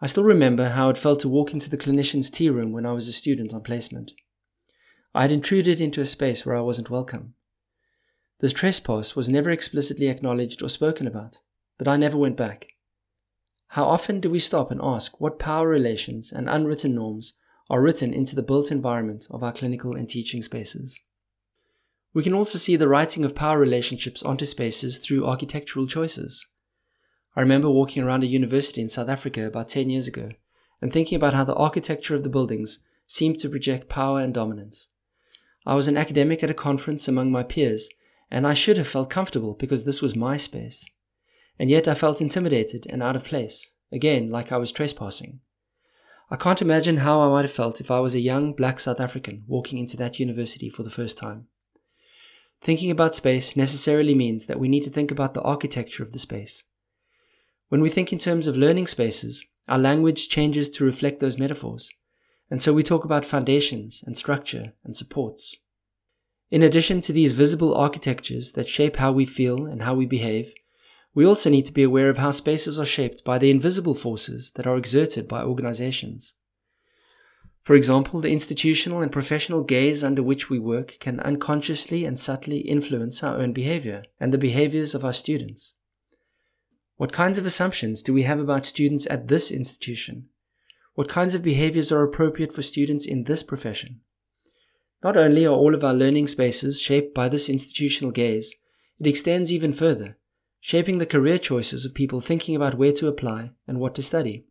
I 0.00 0.06
still 0.06 0.24
remember 0.24 0.70
how 0.70 0.90
it 0.90 0.98
felt 0.98 1.20
to 1.20 1.28
walk 1.28 1.54
into 1.54 1.70
the 1.70 1.78
clinician's 1.78 2.30
tea 2.30 2.50
room 2.50 2.72
when 2.72 2.84
I 2.84 2.92
was 2.92 3.08
a 3.08 3.12
student 3.12 3.54
on 3.54 3.62
placement. 3.62 4.12
I 5.14 5.22
had 5.22 5.32
intruded 5.32 5.80
into 5.80 6.02
a 6.02 6.06
space 6.06 6.44
where 6.44 6.56
I 6.56 6.60
wasn't 6.60 6.90
welcome. 6.90 7.32
This 8.40 8.52
trespass 8.52 9.16
was 9.16 9.30
never 9.30 9.50
explicitly 9.50 10.08
acknowledged 10.08 10.62
or 10.62 10.68
spoken 10.68 11.06
about, 11.06 11.38
but 11.78 11.88
I 11.88 11.96
never 11.96 12.18
went 12.18 12.36
back. 12.36 12.68
How 13.68 13.86
often 13.86 14.20
do 14.20 14.28
we 14.28 14.38
stop 14.38 14.70
and 14.70 14.80
ask 14.82 15.18
what 15.18 15.38
power 15.38 15.66
relations 15.66 16.30
and 16.30 16.48
unwritten 16.48 16.94
norms 16.94 17.34
are 17.70 17.80
written 17.80 18.12
into 18.12 18.36
the 18.36 18.42
built 18.42 18.70
environment 18.70 19.26
of 19.30 19.42
our 19.42 19.52
clinical 19.52 19.94
and 19.94 20.06
teaching 20.06 20.42
spaces? 20.42 21.00
We 22.12 22.22
can 22.22 22.34
also 22.34 22.58
see 22.58 22.76
the 22.76 22.88
writing 22.88 23.24
of 23.24 23.34
power 23.34 23.58
relationships 23.58 24.22
onto 24.22 24.44
spaces 24.44 24.98
through 24.98 25.26
architectural 25.26 25.86
choices. 25.86 26.46
I 27.36 27.42
remember 27.42 27.68
walking 27.68 28.02
around 28.02 28.22
a 28.22 28.26
university 28.26 28.80
in 28.80 28.88
South 28.88 29.10
Africa 29.10 29.46
about 29.46 29.68
10 29.68 29.90
years 29.90 30.08
ago 30.08 30.30
and 30.80 30.90
thinking 30.90 31.16
about 31.16 31.34
how 31.34 31.44
the 31.44 31.54
architecture 31.54 32.14
of 32.14 32.22
the 32.22 32.30
buildings 32.30 32.80
seemed 33.06 33.38
to 33.40 33.50
project 33.50 33.90
power 33.90 34.20
and 34.20 34.32
dominance. 34.32 34.88
I 35.66 35.74
was 35.74 35.86
an 35.86 35.98
academic 35.98 36.42
at 36.42 36.50
a 36.50 36.54
conference 36.54 37.08
among 37.08 37.30
my 37.30 37.42
peers, 37.42 37.88
and 38.30 38.46
I 38.46 38.54
should 38.54 38.78
have 38.78 38.88
felt 38.88 39.10
comfortable 39.10 39.54
because 39.54 39.84
this 39.84 40.00
was 40.00 40.16
my 40.16 40.36
space. 40.36 40.86
And 41.58 41.68
yet 41.68 41.86
I 41.86 41.94
felt 41.94 42.20
intimidated 42.20 42.86
and 42.88 43.02
out 43.02 43.16
of 43.16 43.24
place, 43.24 43.70
again, 43.92 44.30
like 44.30 44.50
I 44.50 44.56
was 44.56 44.72
trespassing. 44.72 45.40
I 46.30 46.36
can't 46.36 46.62
imagine 46.62 46.98
how 46.98 47.20
I 47.20 47.28
might 47.28 47.44
have 47.44 47.52
felt 47.52 47.80
if 47.80 47.90
I 47.90 48.00
was 48.00 48.14
a 48.14 48.20
young 48.20 48.52
black 48.52 48.80
South 48.80 49.00
African 49.00 49.44
walking 49.46 49.78
into 49.78 49.96
that 49.98 50.18
university 50.18 50.68
for 50.68 50.82
the 50.82 50.90
first 50.90 51.18
time. 51.18 51.48
Thinking 52.62 52.90
about 52.90 53.14
space 53.14 53.56
necessarily 53.56 54.14
means 54.14 54.46
that 54.46 54.58
we 54.58 54.68
need 54.68 54.84
to 54.84 54.90
think 54.90 55.10
about 55.10 55.34
the 55.34 55.42
architecture 55.42 56.02
of 56.02 56.12
the 56.12 56.18
space. 56.18 56.64
When 57.68 57.80
we 57.80 57.90
think 57.90 58.12
in 58.12 58.18
terms 58.18 58.46
of 58.46 58.56
learning 58.56 58.86
spaces, 58.86 59.44
our 59.68 59.78
language 59.78 60.28
changes 60.28 60.70
to 60.70 60.84
reflect 60.84 61.18
those 61.18 61.38
metaphors, 61.38 61.90
and 62.48 62.62
so 62.62 62.72
we 62.72 62.82
talk 62.82 63.04
about 63.04 63.24
foundations 63.24 64.04
and 64.06 64.16
structure 64.16 64.74
and 64.84 64.96
supports. 64.96 65.56
In 66.48 66.62
addition 66.62 67.00
to 67.00 67.12
these 67.12 67.32
visible 67.32 67.74
architectures 67.74 68.52
that 68.52 68.68
shape 68.68 68.96
how 68.96 69.10
we 69.10 69.26
feel 69.26 69.66
and 69.66 69.82
how 69.82 69.94
we 69.94 70.06
behave, 70.06 70.54
we 71.12 71.26
also 71.26 71.50
need 71.50 71.66
to 71.66 71.72
be 71.72 71.82
aware 71.82 72.08
of 72.08 72.18
how 72.18 72.30
spaces 72.30 72.78
are 72.78 72.84
shaped 72.84 73.24
by 73.24 73.38
the 73.38 73.50
invisible 73.50 73.94
forces 73.94 74.52
that 74.52 74.66
are 74.66 74.76
exerted 74.76 75.26
by 75.26 75.42
organizations. 75.42 76.34
For 77.62 77.74
example, 77.74 78.20
the 78.20 78.32
institutional 78.32 79.00
and 79.00 79.10
professional 79.10 79.64
gaze 79.64 80.04
under 80.04 80.22
which 80.22 80.48
we 80.48 80.60
work 80.60 80.98
can 81.00 81.18
unconsciously 81.18 82.04
and 82.04 82.16
subtly 82.16 82.58
influence 82.58 83.24
our 83.24 83.38
own 83.38 83.52
behavior 83.52 84.04
and 84.20 84.32
the 84.32 84.38
behaviors 84.38 84.94
of 84.94 85.04
our 85.04 85.12
students. 85.12 85.74
What 86.96 87.12
kinds 87.12 87.38
of 87.38 87.44
assumptions 87.44 88.02
do 88.02 88.12
we 88.14 88.22
have 88.22 88.40
about 88.40 88.64
students 88.64 89.06
at 89.10 89.28
this 89.28 89.50
institution? 89.50 90.28
What 90.94 91.10
kinds 91.10 91.34
of 91.34 91.42
behaviors 91.42 91.92
are 91.92 92.02
appropriate 92.02 92.54
for 92.54 92.62
students 92.62 93.04
in 93.04 93.24
this 93.24 93.42
profession? 93.42 94.00
Not 95.02 95.16
only 95.16 95.44
are 95.44 95.54
all 95.54 95.74
of 95.74 95.84
our 95.84 95.92
learning 95.92 96.28
spaces 96.28 96.80
shaped 96.80 97.14
by 97.14 97.28
this 97.28 97.50
institutional 97.50 98.12
gaze, 98.12 98.54
it 98.98 99.06
extends 99.06 99.52
even 99.52 99.74
further, 99.74 100.16
shaping 100.58 100.96
the 100.96 101.04
career 101.04 101.38
choices 101.38 101.84
of 101.84 101.92
people 101.92 102.22
thinking 102.22 102.56
about 102.56 102.78
where 102.78 102.92
to 102.92 103.08
apply 103.08 103.50
and 103.68 103.78
what 103.78 103.94
to 103.96 104.02
study. 104.02 104.46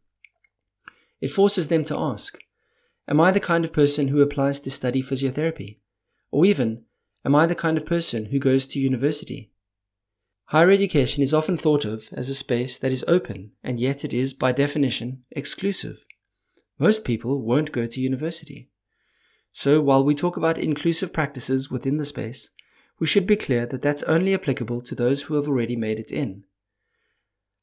It 1.20 1.32
forces 1.32 1.70
them 1.70 1.84
to 1.86 1.98
ask 1.98 2.38
Am 3.08 3.20
I 3.20 3.32
the 3.32 3.40
kind 3.40 3.66
of 3.66 3.74
person 3.74 4.10
who 4.10 4.22
applies 4.22 4.60
to 4.60 4.72
study 4.72 5.02
physiotherapy? 5.02 5.80
Or 6.30 6.46
even, 6.46 6.86
Am 7.26 7.34
I 7.34 7.48
the 7.48 7.56
kind 7.56 7.76
of 7.76 7.88
person 7.88 8.26
who 8.26 8.38
goes 8.38 8.68
to 8.68 8.80
university? 8.80 9.52
Higher 10.50 10.70
education 10.70 11.24
is 11.24 11.34
often 11.34 11.58
thought 11.58 11.86
of 11.86 12.10
as 12.14 12.30
a 12.30 12.36
space 12.36 12.78
that 12.78 12.92
is 12.92 13.04
open, 13.08 13.52
and 13.64 13.80
yet 13.80 14.06
it 14.06 14.14
is, 14.14 14.34
by 14.34 14.52
definition, 14.52 15.24
exclusive. 15.32 16.06
Most 16.78 17.04
people 17.04 17.42
won't 17.42 17.72
go 17.72 17.88
to 17.88 18.00
university. 18.00 18.70
So, 19.52 19.82
while 19.82 20.04
we 20.04 20.14
talk 20.14 20.38
about 20.38 20.60
inclusive 20.60 21.12
practices 21.12 21.72
within 21.72 21.98
the 21.98 22.06
space, 22.06 22.52
we 23.00 23.08
should 23.08 23.26
be 23.26 23.36
clear 23.36 23.66
that 23.66 23.82
that's 23.82 24.04
only 24.04 24.34
applicable 24.36 24.82
to 24.82 24.94
those 24.94 25.24
who 25.24 25.34
have 25.36 25.48
already 25.48 25.76
made 25.76 25.98
it 25.98 26.12
in. 26.12 26.44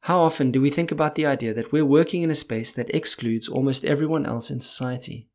How 0.00 0.20
often 0.20 0.50
do 0.50 0.60
we 0.60 0.70
think 0.70 0.90
about 0.90 1.14
the 1.14 1.26
idea 1.26 1.54
that 1.54 1.70
we're 1.70 1.84
working 1.84 2.22
in 2.22 2.30
a 2.30 2.34
space 2.34 2.72
that 2.72 2.92
excludes 2.92 3.48
almost 3.48 3.84
everyone 3.84 4.26
else 4.26 4.50
in 4.50 4.58
society? 4.58 5.28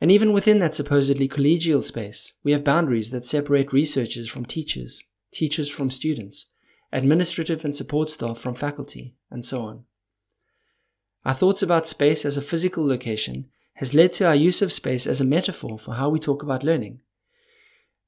And 0.00 0.12
even 0.12 0.32
within 0.32 0.60
that 0.60 0.76
supposedly 0.76 1.28
collegial 1.28 1.82
space, 1.82 2.32
we 2.44 2.52
have 2.52 2.62
boundaries 2.62 3.10
that 3.10 3.24
separate 3.24 3.72
researchers 3.72 4.28
from 4.28 4.44
teachers, 4.44 5.02
teachers 5.32 5.68
from 5.68 5.90
students, 5.90 6.46
administrative 6.92 7.64
and 7.64 7.74
support 7.74 8.08
staff 8.08 8.38
from 8.38 8.54
faculty, 8.54 9.14
and 9.30 9.44
so 9.44 9.62
on. 9.62 9.84
Our 11.24 11.34
thoughts 11.34 11.62
about 11.62 11.86
space 11.86 12.24
as 12.24 12.36
a 12.36 12.42
physical 12.42 12.86
location 12.86 13.46
has 13.74 13.94
led 13.94 14.12
to 14.12 14.26
our 14.26 14.34
use 14.34 14.60
of 14.60 14.72
space 14.72 15.06
as 15.06 15.20
a 15.20 15.24
metaphor 15.24 15.78
for 15.78 15.94
how 15.94 16.08
we 16.08 16.18
talk 16.18 16.42
about 16.42 16.64
learning. 16.64 17.00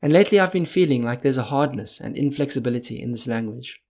And 0.03 0.13
lately 0.13 0.39
I've 0.39 0.53
been 0.53 0.67
feeling 0.67 1.03
like 1.03 1.23
there's 1.23 1.39
a 1.39 1.45
hardness 1.45 2.01
and 2.01 2.17
inflexibility 2.17 3.01
in 3.01 3.13
this 3.13 3.27
language. 3.27 3.81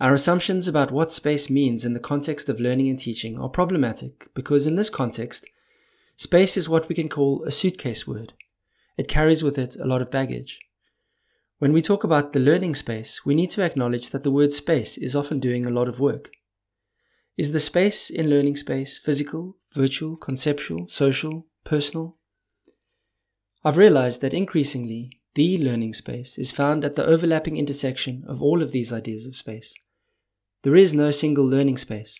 Our 0.00 0.14
assumptions 0.14 0.66
about 0.66 0.90
what 0.90 1.12
space 1.12 1.50
means 1.50 1.84
in 1.84 1.92
the 1.92 2.00
context 2.00 2.48
of 2.48 2.60
learning 2.60 2.88
and 2.88 2.98
teaching 2.98 3.38
are 3.38 3.48
problematic 3.48 4.28
because, 4.34 4.66
in 4.66 4.74
this 4.74 4.90
context, 4.90 5.44
space 6.16 6.56
is 6.56 6.68
what 6.68 6.88
we 6.88 6.94
can 6.94 7.08
call 7.08 7.44
a 7.44 7.52
suitcase 7.52 8.06
word. 8.06 8.32
It 8.96 9.08
carries 9.08 9.44
with 9.44 9.58
it 9.58 9.76
a 9.76 9.86
lot 9.86 10.02
of 10.02 10.10
baggage. 10.10 10.60
When 11.64 11.72
we 11.72 11.80
talk 11.80 12.04
about 12.04 12.34
the 12.34 12.40
learning 12.40 12.74
space, 12.74 13.24
we 13.24 13.34
need 13.34 13.48
to 13.52 13.62
acknowledge 13.62 14.10
that 14.10 14.22
the 14.22 14.30
word 14.30 14.52
space 14.52 14.98
is 14.98 15.16
often 15.16 15.40
doing 15.40 15.64
a 15.64 15.70
lot 15.70 15.88
of 15.88 15.98
work. 15.98 16.30
Is 17.38 17.52
the 17.52 17.58
space 17.58 18.10
in 18.10 18.28
learning 18.28 18.56
space 18.56 18.98
physical, 18.98 19.56
virtual, 19.72 20.18
conceptual, 20.18 20.86
social, 20.88 21.46
personal? 21.64 22.18
I've 23.64 23.78
realized 23.78 24.20
that 24.20 24.34
increasingly, 24.34 25.22
the 25.36 25.56
learning 25.56 25.94
space 25.94 26.36
is 26.36 26.52
found 26.52 26.84
at 26.84 26.96
the 26.96 27.06
overlapping 27.06 27.56
intersection 27.56 28.24
of 28.28 28.42
all 28.42 28.60
of 28.60 28.72
these 28.72 28.92
ideas 28.92 29.24
of 29.24 29.34
space. 29.34 29.74
There 30.64 30.76
is 30.76 30.92
no 30.92 31.10
single 31.10 31.46
learning 31.46 31.78
space, 31.78 32.18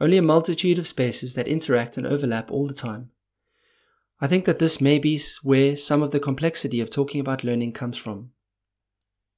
only 0.00 0.16
a 0.16 0.22
multitude 0.22 0.78
of 0.78 0.88
spaces 0.88 1.34
that 1.34 1.46
interact 1.46 1.98
and 1.98 2.06
overlap 2.06 2.50
all 2.50 2.66
the 2.66 2.72
time. 2.72 3.10
I 4.22 4.26
think 4.26 4.46
that 4.46 4.58
this 4.58 4.80
may 4.80 4.98
be 4.98 5.20
where 5.42 5.76
some 5.76 6.02
of 6.02 6.12
the 6.12 6.18
complexity 6.18 6.80
of 6.80 6.88
talking 6.88 7.20
about 7.20 7.44
learning 7.44 7.72
comes 7.72 7.98
from. 7.98 8.30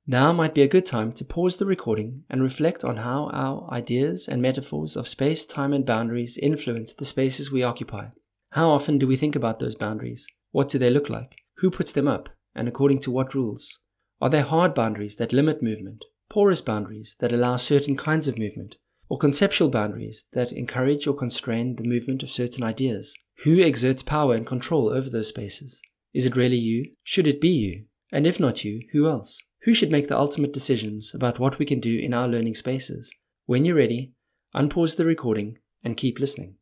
Now 0.06 0.32
might 0.32 0.52
be 0.52 0.62
a 0.62 0.68
good 0.68 0.84
time 0.84 1.12
to 1.12 1.24
pause 1.24 1.58
the 1.58 1.66
recording 1.66 2.24
and 2.28 2.42
reflect 2.42 2.82
on 2.82 2.96
how 2.96 3.30
our 3.32 3.72
ideas 3.72 4.26
and 4.26 4.42
metaphors 4.42 4.96
of 4.96 5.06
space, 5.06 5.46
time, 5.46 5.72
and 5.72 5.86
boundaries 5.86 6.36
influence 6.38 6.92
the 6.92 7.04
spaces 7.04 7.52
we 7.52 7.62
occupy. 7.62 8.06
How 8.50 8.70
often 8.70 8.98
do 8.98 9.06
we 9.06 9.14
think 9.14 9.36
about 9.36 9.60
those 9.60 9.76
boundaries? 9.76 10.26
What 10.50 10.68
do 10.68 10.76
they 10.76 10.90
look 10.90 11.08
like? 11.08 11.36
Who 11.58 11.70
puts 11.70 11.92
them 11.92 12.08
up? 12.08 12.28
And 12.52 12.66
according 12.66 12.98
to 13.00 13.12
what 13.12 13.32
rules? 13.32 13.78
Are 14.20 14.28
they 14.28 14.40
hard 14.40 14.74
boundaries 14.74 15.16
that 15.16 15.32
limit 15.32 15.62
movement, 15.62 16.04
porous 16.28 16.60
boundaries 16.60 17.14
that 17.20 17.32
allow 17.32 17.56
certain 17.56 17.96
kinds 17.96 18.26
of 18.26 18.36
movement, 18.36 18.78
or 19.08 19.18
conceptual 19.18 19.68
boundaries 19.68 20.24
that 20.32 20.50
encourage 20.50 21.06
or 21.06 21.14
constrain 21.14 21.76
the 21.76 21.84
movement 21.84 22.24
of 22.24 22.30
certain 22.30 22.64
ideas? 22.64 23.14
Who 23.44 23.60
exerts 23.60 24.02
power 24.02 24.34
and 24.34 24.44
control 24.44 24.90
over 24.90 25.08
those 25.08 25.28
spaces? 25.28 25.80
Is 26.12 26.26
it 26.26 26.34
really 26.34 26.56
you? 26.56 26.90
Should 27.04 27.28
it 27.28 27.40
be 27.40 27.50
you? 27.50 27.84
And 28.10 28.26
if 28.26 28.40
not 28.40 28.64
you, 28.64 28.80
who 28.90 29.06
else? 29.06 29.40
Who 29.64 29.74
should 29.74 29.92
make 29.92 30.08
the 30.08 30.18
ultimate 30.18 30.52
decisions 30.52 31.14
about 31.14 31.38
what 31.38 31.60
we 31.60 31.66
can 31.66 31.78
do 31.78 31.96
in 31.96 32.12
our 32.12 32.26
learning 32.26 32.56
spaces? 32.56 33.14
When 33.46 33.64
you're 33.64 33.76
ready, 33.76 34.12
unpause 34.54 34.96
the 34.96 35.04
recording 35.04 35.58
and 35.84 35.96
keep 35.96 36.18
listening. 36.18 36.56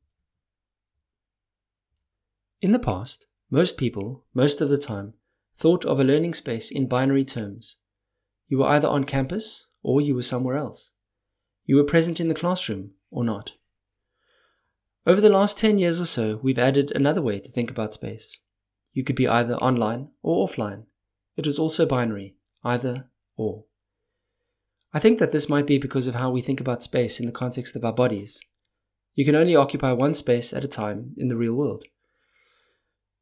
In 2.60 2.72
the 2.72 2.78
past, 2.78 3.26
most 3.50 3.78
people, 3.78 4.26
most 4.34 4.60
of 4.60 4.68
the 4.68 4.76
time, 4.76 5.14
thought 5.56 5.86
of 5.86 5.98
a 5.98 6.04
learning 6.04 6.34
space 6.34 6.70
in 6.70 6.88
binary 6.88 7.24
terms. 7.24 7.76
You 8.48 8.58
were 8.58 8.66
either 8.66 8.88
on 8.88 9.04
campus 9.04 9.66
or 9.82 10.02
you 10.02 10.14
were 10.14 10.22
somewhere 10.22 10.58
else. 10.58 10.92
You 11.64 11.76
were 11.76 11.84
present 11.84 12.20
in 12.20 12.28
the 12.28 12.34
classroom 12.34 12.90
or 13.10 13.24
not. 13.24 13.52
Over 15.06 15.22
the 15.22 15.30
last 15.30 15.56
10 15.56 15.78
years 15.78 16.02
or 16.02 16.06
so, 16.06 16.38
we've 16.42 16.58
added 16.58 16.92
another 16.94 17.22
way 17.22 17.40
to 17.40 17.50
think 17.50 17.70
about 17.70 17.94
space. 17.94 18.36
You 18.92 19.04
could 19.04 19.16
be 19.16 19.26
either 19.26 19.54
online 19.56 20.10
or 20.22 20.46
offline. 20.46 20.84
It 21.38 21.46
was 21.46 21.58
also 21.58 21.86
binary 21.86 22.36
either 22.64 23.06
or. 23.36 23.64
I 24.92 24.98
think 24.98 25.18
that 25.18 25.32
this 25.32 25.48
might 25.48 25.66
be 25.66 25.78
because 25.78 26.08
of 26.08 26.16
how 26.16 26.30
we 26.30 26.40
think 26.40 26.60
about 26.60 26.82
space 26.82 27.20
in 27.20 27.26
the 27.26 27.32
context 27.32 27.76
of 27.76 27.84
our 27.84 27.92
bodies. 27.92 28.40
You 29.14 29.24
can 29.24 29.34
only 29.34 29.54
occupy 29.54 29.92
one 29.92 30.14
space 30.14 30.52
at 30.52 30.64
a 30.64 30.68
time 30.68 31.14
in 31.16 31.28
the 31.28 31.36
real 31.36 31.54
world. 31.54 31.84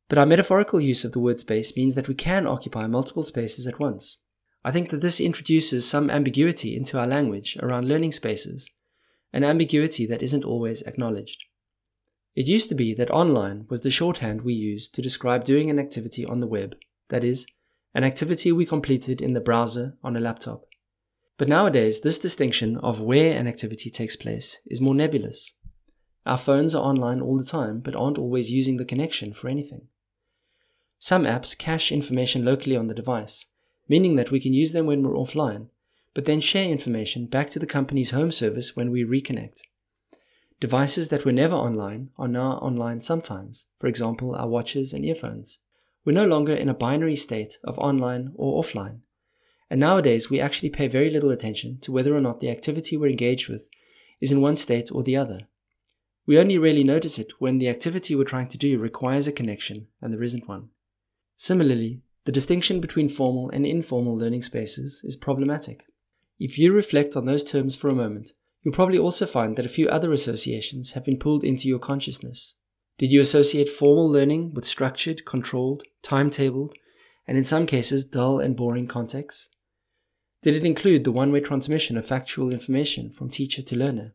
But 0.08 0.18
our 0.18 0.26
metaphorical 0.26 0.80
use 0.80 1.04
of 1.04 1.12
the 1.12 1.20
word 1.20 1.38
space 1.38 1.76
means 1.76 1.94
that 1.94 2.08
we 2.08 2.14
can 2.14 2.46
occupy 2.46 2.86
multiple 2.86 3.22
spaces 3.22 3.66
at 3.66 3.78
once. 3.78 4.16
I 4.64 4.70
think 4.70 4.90
that 4.90 5.02
this 5.02 5.20
introduces 5.20 5.86
some 5.86 6.10
ambiguity 6.10 6.76
into 6.76 6.98
our 6.98 7.06
language 7.06 7.56
around 7.62 7.88
learning 7.88 8.12
spaces, 8.12 8.70
an 9.32 9.44
ambiguity 9.44 10.06
that 10.06 10.22
isn't 10.22 10.44
always 10.44 10.82
acknowledged. 10.82 11.44
It 12.34 12.46
used 12.46 12.68
to 12.70 12.74
be 12.74 12.94
that 12.94 13.10
online 13.10 13.66
was 13.68 13.82
the 13.82 13.90
shorthand 13.90 14.42
we 14.42 14.54
used 14.54 14.94
to 14.94 15.02
describe 15.02 15.44
doing 15.44 15.68
an 15.68 15.78
activity 15.78 16.24
on 16.24 16.40
the 16.40 16.46
web, 16.46 16.76
that 17.08 17.24
is, 17.24 17.46
an 17.98 18.04
activity 18.04 18.52
we 18.52 18.64
completed 18.64 19.20
in 19.20 19.32
the 19.32 19.40
browser 19.40 19.96
on 20.04 20.16
a 20.16 20.20
laptop. 20.20 20.62
But 21.36 21.48
nowadays, 21.48 22.00
this 22.00 22.16
distinction 22.16 22.76
of 22.76 23.00
where 23.00 23.36
an 23.36 23.48
activity 23.48 23.90
takes 23.90 24.14
place 24.14 24.58
is 24.66 24.80
more 24.80 24.94
nebulous. 24.94 25.50
Our 26.24 26.36
phones 26.36 26.76
are 26.76 26.84
online 26.84 27.20
all 27.20 27.36
the 27.36 27.44
time, 27.44 27.80
but 27.80 27.96
aren't 27.96 28.16
always 28.16 28.52
using 28.52 28.76
the 28.76 28.84
connection 28.84 29.32
for 29.32 29.48
anything. 29.48 29.88
Some 31.00 31.24
apps 31.24 31.58
cache 31.58 31.90
information 31.90 32.44
locally 32.44 32.76
on 32.76 32.86
the 32.86 32.94
device, 32.94 33.46
meaning 33.88 34.14
that 34.14 34.30
we 34.30 34.38
can 34.38 34.52
use 34.52 34.70
them 34.70 34.86
when 34.86 35.02
we're 35.02 35.14
offline, 35.14 35.66
but 36.14 36.24
then 36.24 36.40
share 36.40 36.70
information 36.70 37.26
back 37.26 37.50
to 37.50 37.58
the 37.58 37.66
company's 37.66 38.12
home 38.12 38.30
service 38.30 38.76
when 38.76 38.92
we 38.92 39.02
reconnect. 39.02 39.62
Devices 40.60 41.08
that 41.08 41.24
were 41.24 41.32
never 41.32 41.56
online 41.56 42.10
are 42.16 42.28
now 42.28 42.58
online 42.58 43.00
sometimes, 43.00 43.66
for 43.76 43.88
example, 43.88 44.36
our 44.36 44.46
watches 44.46 44.92
and 44.92 45.04
earphones. 45.04 45.58
We're 46.08 46.14
no 46.14 46.26
longer 46.26 46.54
in 46.54 46.70
a 46.70 46.74
binary 46.74 47.16
state 47.16 47.58
of 47.64 47.78
online 47.78 48.32
or 48.34 48.62
offline. 48.62 49.00
And 49.68 49.78
nowadays, 49.78 50.30
we 50.30 50.40
actually 50.40 50.70
pay 50.70 50.88
very 50.88 51.10
little 51.10 51.30
attention 51.30 51.80
to 51.80 51.92
whether 51.92 52.16
or 52.16 52.20
not 52.22 52.40
the 52.40 52.48
activity 52.48 52.96
we're 52.96 53.10
engaged 53.10 53.50
with 53.50 53.68
is 54.18 54.32
in 54.32 54.40
one 54.40 54.56
state 54.56 54.90
or 54.90 55.02
the 55.02 55.18
other. 55.18 55.40
We 56.26 56.38
only 56.38 56.56
really 56.56 56.82
notice 56.82 57.18
it 57.18 57.34
when 57.40 57.58
the 57.58 57.68
activity 57.68 58.14
we're 58.14 58.24
trying 58.24 58.48
to 58.48 58.56
do 58.56 58.78
requires 58.78 59.28
a 59.28 59.32
connection 59.32 59.88
and 60.00 60.10
there 60.10 60.22
isn't 60.22 60.48
one. 60.48 60.70
Similarly, 61.36 62.00
the 62.24 62.32
distinction 62.32 62.80
between 62.80 63.10
formal 63.10 63.50
and 63.50 63.66
informal 63.66 64.16
learning 64.16 64.44
spaces 64.44 65.02
is 65.04 65.14
problematic. 65.14 65.84
If 66.38 66.58
you 66.58 66.72
reflect 66.72 67.16
on 67.16 67.26
those 67.26 67.44
terms 67.44 67.76
for 67.76 67.90
a 67.90 67.94
moment, 67.94 68.32
you'll 68.62 68.72
probably 68.72 68.98
also 68.98 69.26
find 69.26 69.56
that 69.56 69.66
a 69.66 69.76
few 69.76 69.90
other 69.90 70.14
associations 70.14 70.92
have 70.92 71.04
been 71.04 71.18
pulled 71.18 71.44
into 71.44 71.68
your 71.68 71.78
consciousness. 71.78 72.54
Did 72.98 73.12
you 73.12 73.20
associate 73.20 73.68
formal 73.68 74.08
learning 74.08 74.54
with 74.54 74.64
structured, 74.64 75.24
controlled, 75.24 75.84
timetabled, 76.02 76.72
and 77.28 77.38
in 77.38 77.44
some 77.44 77.64
cases 77.64 78.04
dull 78.04 78.40
and 78.40 78.56
boring 78.56 78.88
contexts? 78.88 79.50
Did 80.42 80.56
it 80.56 80.64
include 80.64 81.04
the 81.04 81.12
one 81.12 81.30
way 81.30 81.40
transmission 81.40 81.96
of 81.96 82.04
factual 82.04 82.50
information 82.50 83.12
from 83.12 83.30
teacher 83.30 83.62
to 83.62 83.76
learner? 83.76 84.14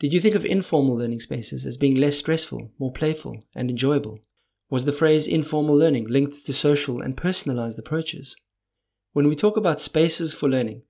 Did 0.00 0.12
you 0.12 0.20
think 0.20 0.34
of 0.34 0.44
informal 0.44 0.96
learning 0.96 1.20
spaces 1.20 1.66
as 1.66 1.76
being 1.76 1.96
less 1.96 2.18
stressful, 2.18 2.72
more 2.80 2.92
playful, 2.92 3.44
and 3.54 3.70
enjoyable? 3.70 4.20
Was 4.70 4.84
the 4.84 4.92
phrase 4.92 5.28
informal 5.28 5.76
learning 5.76 6.08
linked 6.08 6.44
to 6.46 6.52
social 6.52 7.00
and 7.00 7.16
personalized 7.16 7.78
approaches? 7.78 8.36
When 9.12 9.28
we 9.28 9.34
talk 9.36 9.56
about 9.56 9.80
spaces 9.80 10.34
for 10.34 10.48
learning, 10.48 10.82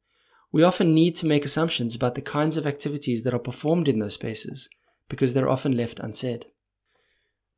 we 0.52 0.62
often 0.62 0.94
need 0.94 1.16
to 1.16 1.26
make 1.26 1.44
assumptions 1.44 1.94
about 1.94 2.14
the 2.14 2.22
kinds 2.22 2.56
of 2.56 2.66
activities 2.66 3.24
that 3.24 3.34
are 3.34 3.38
performed 3.38 3.88
in 3.88 3.98
those 3.98 4.14
spaces 4.14 4.70
because 5.08 5.34
they're 5.34 5.48
often 5.48 5.76
left 5.76 6.00
unsaid. 6.00 6.46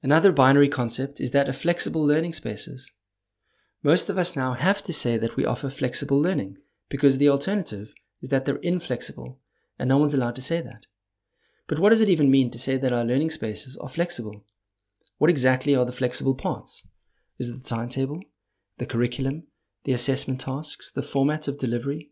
Another 0.02 0.33
binary 0.33 0.69
concept 0.69 1.21
is 1.21 1.33
that 1.33 1.49
of 1.49 1.57
flexible 1.57 2.04
learning 2.04 2.33
spaces. 2.33 2.90
Most 3.83 4.09
of 4.09 4.16
us 4.16 4.37
now 4.37 4.54
have 4.54 4.83
to 4.85 4.92
say 4.92 5.19
that 5.19 5.37
we 5.37 5.45
offer 5.45 5.69
flexible 5.69 6.21
learning 6.21 6.57
because 6.88 7.19
the 7.19 7.28
alternative 7.28 7.95
is 8.23 8.28
that 8.30 8.45
they're 8.45 8.57
inflexible, 8.57 9.38
and 9.78 9.88
no 9.88 9.99
one's 9.99 10.14
allowed 10.14 10.37
to 10.37 10.42
say 10.42 10.61
that. 10.61 10.87
But 11.66 11.78
what 11.78 11.90
does 11.90 12.00
it 12.00 12.09
even 12.09 12.30
mean 12.30 12.50
to 12.50 12.59
say 12.59 12.76
that 12.76 12.92
our 12.92 13.04
learning 13.04 13.30
spaces 13.30 13.76
are 13.76 13.88
flexible? 13.88 14.45
What 15.19 15.30
exactly 15.30 15.75
are 15.75 15.85
the 15.85 15.92
flexible 15.92 16.35
parts? 16.35 16.83
Is 17.38 17.49
it 17.49 17.62
the 17.62 17.69
timetable, 17.69 18.21
the 18.78 18.87
curriculum, 18.87 19.45
the 19.85 19.92
assessment 19.92 20.40
tasks, 20.40 20.90
the 20.90 21.02
format 21.02 21.47
of 21.47 21.59
delivery? 21.59 22.11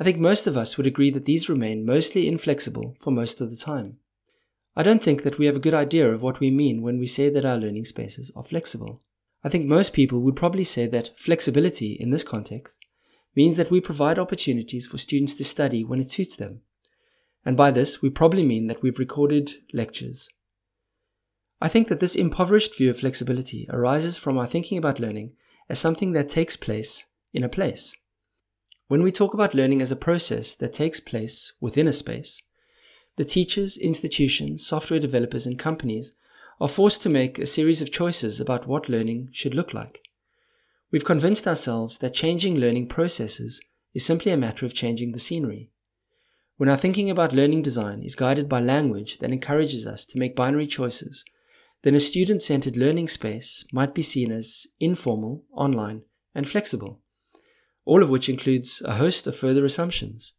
I 0.00 0.04
think 0.04 0.18
most 0.18 0.46
of 0.46 0.56
us 0.56 0.76
would 0.76 0.86
agree 0.86 1.10
that 1.10 1.24
these 1.24 1.48
remain 1.48 1.84
mostly 1.84 2.28
inflexible 2.28 2.96
for 3.00 3.10
most 3.10 3.40
of 3.40 3.50
the 3.50 3.56
time. 3.56 3.98
I 4.78 4.84
don't 4.84 5.02
think 5.02 5.24
that 5.24 5.38
we 5.38 5.46
have 5.46 5.56
a 5.56 5.60
good 5.66 5.74
idea 5.74 6.08
of 6.08 6.22
what 6.22 6.38
we 6.38 6.52
mean 6.52 6.82
when 6.82 7.00
we 7.00 7.08
say 7.08 7.28
that 7.30 7.44
our 7.44 7.56
learning 7.56 7.84
spaces 7.84 8.30
are 8.36 8.44
flexible. 8.44 9.02
I 9.42 9.48
think 9.48 9.66
most 9.66 9.92
people 9.92 10.20
would 10.20 10.36
probably 10.36 10.62
say 10.62 10.86
that 10.86 11.18
flexibility 11.18 11.94
in 11.94 12.10
this 12.10 12.22
context 12.22 12.78
means 13.34 13.56
that 13.56 13.72
we 13.72 13.80
provide 13.80 14.20
opportunities 14.20 14.86
for 14.86 14.96
students 14.96 15.34
to 15.34 15.44
study 15.44 15.82
when 15.82 15.98
it 15.98 16.12
suits 16.12 16.36
them. 16.36 16.60
And 17.44 17.56
by 17.56 17.72
this, 17.72 18.00
we 18.00 18.08
probably 18.08 18.44
mean 18.44 18.68
that 18.68 18.80
we've 18.80 19.00
recorded 19.00 19.56
lectures. 19.72 20.28
I 21.60 21.66
think 21.66 21.88
that 21.88 21.98
this 21.98 22.14
impoverished 22.14 22.78
view 22.78 22.90
of 22.90 23.00
flexibility 23.00 23.66
arises 23.70 24.16
from 24.16 24.38
our 24.38 24.46
thinking 24.46 24.78
about 24.78 25.00
learning 25.00 25.32
as 25.68 25.80
something 25.80 26.12
that 26.12 26.28
takes 26.28 26.56
place 26.56 27.04
in 27.32 27.42
a 27.42 27.48
place. 27.48 27.96
When 28.86 29.02
we 29.02 29.10
talk 29.10 29.34
about 29.34 29.54
learning 29.54 29.82
as 29.82 29.90
a 29.90 29.96
process 29.96 30.54
that 30.54 30.72
takes 30.72 31.00
place 31.00 31.54
within 31.60 31.88
a 31.88 31.92
space, 31.92 32.42
the 33.18 33.24
teachers, 33.24 33.76
institutions, 33.76 34.64
software 34.64 35.00
developers, 35.00 35.44
and 35.44 35.58
companies 35.58 36.12
are 36.60 36.68
forced 36.68 37.02
to 37.02 37.08
make 37.08 37.36
a 37.36 37.46
series 37.46 37.82
of 37.82 37.90
choices 37.90 38.40
about 38.40 38.68
what 38.68 38.88
learning 38.88 39.28
should 39.32 39.54
look 39.54 39.74
like. 39.74 40.02
We've 40.92 41.04
convinced 41.04 41.46
ourselves 41.48 41.98
that 41.98 42.14
changing 42.14 42.58
learning 42.58 42.86
processes 42.86 43.60
is 43.92 44.06
simply 44.06 44.30
a 44.30 44.36
matter 44.36 44.64
of 44.64 44.72
changing 44.72 45.10
the 45.10 45.18
scenery. 45.18 45.68
When 46.58 46.68
our 46.68 46.76
thinking 46.76 47.10
about 47.10 47.32
learning 47.32 47.62
design 47.62 48.04
is 48.04 48.14
guided 48.14 48.48
by 48.48 48.60
language 48.60 49.18
that 49.18 49.32
encourages 49.32 49.84
us 49.84 50.04
to 50.06 50.18
make 50.18 50.36
binary 50.36 50.68
choices, 50.68 51.24
then 51.82 51.96
a 51.96 52.00
student 52.00 52.40
centered 52.40 52.76
learning 52.76 53.08
space 53.08 53.64
might 53.72 53.94
be 53.94 54.02
seen 54.02 54.30
as 54.30 54.68
informal, 54.78 55.42
online, 55.50 56.02
and 56.36 56.48
flexible, 56.48 57.00
all 57.84 58.00
of 58.00 58.10
which 58.10 58.28
includes 58.28 58.80
a 58.84 58.94
host 58.94 59.26
of 59.26 59.34
further 59.34 59.64
assumptions. 59.64 60.34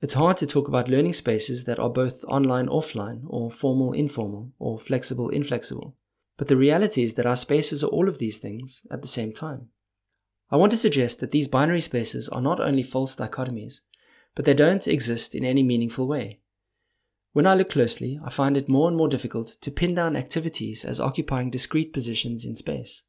It's 0.00 0.14
hard 0.14 0.36
to 0.36 0.46
talk 0.46 0.68
about 0.68 0.88
learning 0.88 1.14
spaces 1.14 1.64
that 1.64 1.80
are 1.80 1.90
both 1.90 2.24
online 2.24 2.68
offline, 2.68 3.22
or 3.26 3.50
formal 3.50 3.92
informal, 3.92 4.52
or 4.58 4.78
flexible 4.78 5.28
inflexible. 5.28 5.96
But 6.36 6.46
the 6.46 6.56
reality 6.56 7.02
is 7.02 7.14
that 7.14 7.26
our 7.26 7.34
spaces 7.34 7.82
are 7.82 7.88
all 7.88 8.08
of 8.08 8.18
these 8.18 8.38
things 8.38 8.82
at 8.92 9.02
the 9.02 9.08
same 9.08 9.32
time. 9.32 9.70
I 10.50 10.56
want 10.56 10.70
to 10.70 10.78
suggest 10.78 11.18
that 11.18 11.32
these 11.32 11.48
binary 11.48 11.80
spaces 11.80 12.28
are 12.28 12.40
not 12.40 12.60
only 12.60 12.84
false 12.84 13.16
dichotomies, 13.16 13.80
but 14.36 14.44
they 14.44 14.54
don't 14.54 14.86
exist 14.86 15.34
in 15.34 15.44
any 15.44 15.64
meaningful 15.64 16.06
way. 16.06 16.40
When 17.32 17.46
I 17.46 17.54
look 17.54 17.70
closely, 17.70 18.20
I 18.24 18.30
find 18.30 18.56
it 18.56 18.68
more 18.68 18.86
and 18.86 18.96
more 18.96 19.08
difficult 19.08 19.56
to 19.60 19.70
pin 19.70 19.94
down 19.94 20.16
activities 20.16 20.84
as 20.84 21.00
occupying 21.00 21.50
discrete 21.50 21.92
positions 21.92 22.44
in 22.44 22.54
space. 22.54 23.02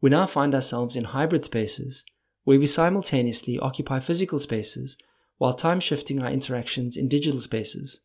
We 0.00 0.10
now 0.10 0.26
find 0.26 0.56
ourselves 0.56 0.96
in 0.96 1.04
hybrid 1.04 1.44
spaces 1.44 2.04
where 2.42 2.58
we 2.58 2.66
simultaneously 2.66 3.60
occupy 3.60 4.00
physical 4.00 4.38
spaces 4.38 4.98
while 5.38 5.54
time 5.54 5.80
shifting 5.80 6.20
our 6.20 6.30
interactions 6.30 6.96
in 6.96 7.08
digital 7.08 7.40
spaces. 7.40 8.00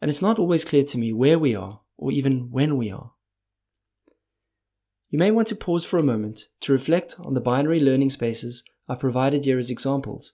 And 0.00 0.10
it's 0.10 0.22
not 0.22 0.38
always 0.38 0.64
clear 0.64 0.84
to 0.84 0.98
me 0.98 1.12
where 1.12 1.38
we 1.38 1.54
are, 1.54 1.80
or 1.96 2.12
even 2.12 2.50
when 2.50 2.76
we 2.76 2.90
are. 2.90 3.12
You 5.08 5.18
may 5.18 5.30
want 5.30 5.48
to 5.48 5.56
pause 5.56 5.84
for 5.84 5.98
a 5.98 6.02
moment 6.02 6.48
to 6.60 6.72
reflect 6.72 7.16
on 7.18 7.34
the 7.34 7.40
binary 7.40 7.80
learning 7.80 8.10
spaces 8.10 8.64
I've 8.88 9.00
provided 9.00 9.44
here 9.44 9.58
as 9.58 9.70
examples, 9.70 10.32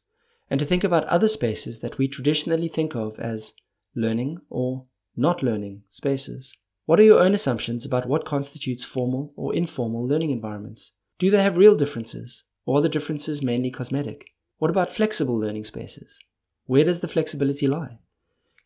and 0.51 0.59
to 0.61 0.67
think 0.67 0.85
about 0.85 1.05
other 1.05 1.29
spaces 1.29 1.81
that 1.81 1.99
we 1.99 2.09
traditionally 2.09 2.69
think 2.69 2.95
of 2.95 3.19
as 3.19 3.55
learning 3.95 4.41
or 4.51 4.87
not 5.17 5.43
learning 5.43 5.83
spaces. 5.89 6.57
What 6.85 6.99
are 6.99 7.05
your 7.05 7.23
own 7.23 7.33
assumptions 7.33 7.87
about 7.87 8.07
what 8.07 8.25
constitutes 8.25 8.85
formal 8.85 9.33
or 9.37 9.55
informal 9.55 10.07
learning 10.07 10.31
environments? 10.31 10.93
Do 11.19 11.31
they 11.31 11.43
have 11.43 11.57
real 11.57 11.77
differences, 11.77 12.45
or 12.67 12.79
are 12.79 12.83
the 12.83 12.89
differences 12.89 13.43
mainly 13.43 13.71
cosmetic? 13.71 14.32
What 14.63 14.71
about 14.71 14.93
flexible 14.93 15.37
learning 15.37 15.65
spaces? 15.65 16.21
Where 16.67 16.85
does 16.85 17.01
the 17.01 17.09
flexibility 17.09 17.67
lie? 17.67 17.99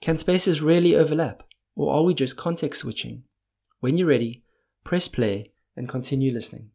Can 0.03 0.19
spaces 0.19 0.61
really 0.61 0.95
overlap, 0.95 1.43
or 1.75 1.91
are 1.95 2.03
we 2.03 2.12
just 2.12 2.37
context 2.37 2.83
switching? 2.83 3.23
When 3.81 3.97
you're 3.97 4.07
ready, 4.07 4.45
press 4.85 5.09
play 5.09 5.53
and 5.75 5.88
continue 5.88 6.35
listening. 6.35 6.69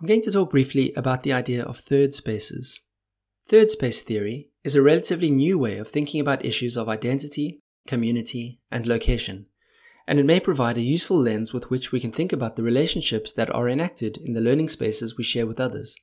I'm 0.00 0.08
going 0.08 0.22
to 0.22 0.32
talk 0.32 0.50
briefly 0.50 0.92
about 0.96 1.22
the 1.22 1.32
idea 1.32 1.62
of 1.62 1.78
third 1.78 2.12
spaces. 2.12 2.80
Third 3.46 3.70
space 3.70 4.00
theory 4.00 4.50
is 4.64 4.74
a 4.74 4.82
relatively 4.82 5.30
new 5.30 5.56
way 5.56 5.78
of 5.78 5.86
thinking 5.86 6.20
about 6.20 6.44
issues 6.44 6.76
of 6.76 6.88
identity, 6.88 7.60
community, 7.86 8.58
and 8.72 8.84
location, 8.84 9.46
and 10.08 10.18
it 10.18 10.26
may 10.26 10.40
provide 10.40 10.76
a 10.76 10.82
useful 10.82 11.18
lens 11.18 11.52
with 11.52 11.70
which 11.70 11.92
we 11.92 12.00
can 12.00 12.10
think 12.10 12.32
about 12.32 12.56
the 12.56 12.64
relationships 12.64 13.30
that 13.34 13.54
are 13.54 13.68
enacted 13.68 14.16
in 14.16 14.32
the 14.32 14.40
learning 14.40 14.70
spaces 14.70 15.16
we 15.16 15.22
share 15.22 15.46
with 15.46 15.60
others. 15.60 15.94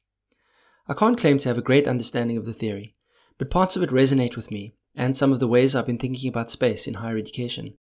I 0.89 0.93
can't 0.93 1.17
claim 1.17 1.37
to 1.39 1.49
have 1.49 1.57
a 1.57 1.61
great 1.61 1.87
understanding 1.87 2.37
of 2.37 2.45
the 2.45 2.53
theory, 2.53 2.95
but 3.37 3.49
parts 3.49 3.75
of 3.75 3.83
it 3.83 3.89
resonate 3.89 4.35
with 4.35 4.51
me 4.51 4.75
and 4.95 5.15
some 5.15 5.31
of 5.31 5.39
the 5.39 5.47
ways 5.47 5.75
I've 5.75 5.85
been 5.85 5.97
thinking 5.97 6.29
about 6.29 6.49
space 6.49 6.87
in 6.87 6.95
higher 6.95 7.17
education. 7.17 7.75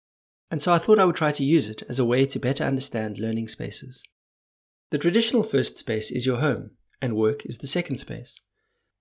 And 0.51 0.61
so 0.61 0.73
I 0.73 0.77
thought 0.77 0.99
I 0.99 1.05
would 1.05 1.15
try 1.15 1.31
to 1.31 1.43
use 1.43 1.69
it 1.69 1.83
as 1.87 1.99
a 1.99 2.05
way 2.05 2.25
to 2.25 2.39
better 2.39 2.63
understand 2.63 3.17
learning 3.17 3.47
spaces. 3.47 4.03
The 4.91 4.97
traditional 4.97 5.43
first 5.43 5.77
space 5.77 6.11
is 6.11 6.25
your 6.25 6.39
home, 6.39 6.71
and 7.01 7.15
work 7.15 7.45
is 7.45 7.59
the 7.59 7.67
second 7.67 7.97
space. 7.97 8.39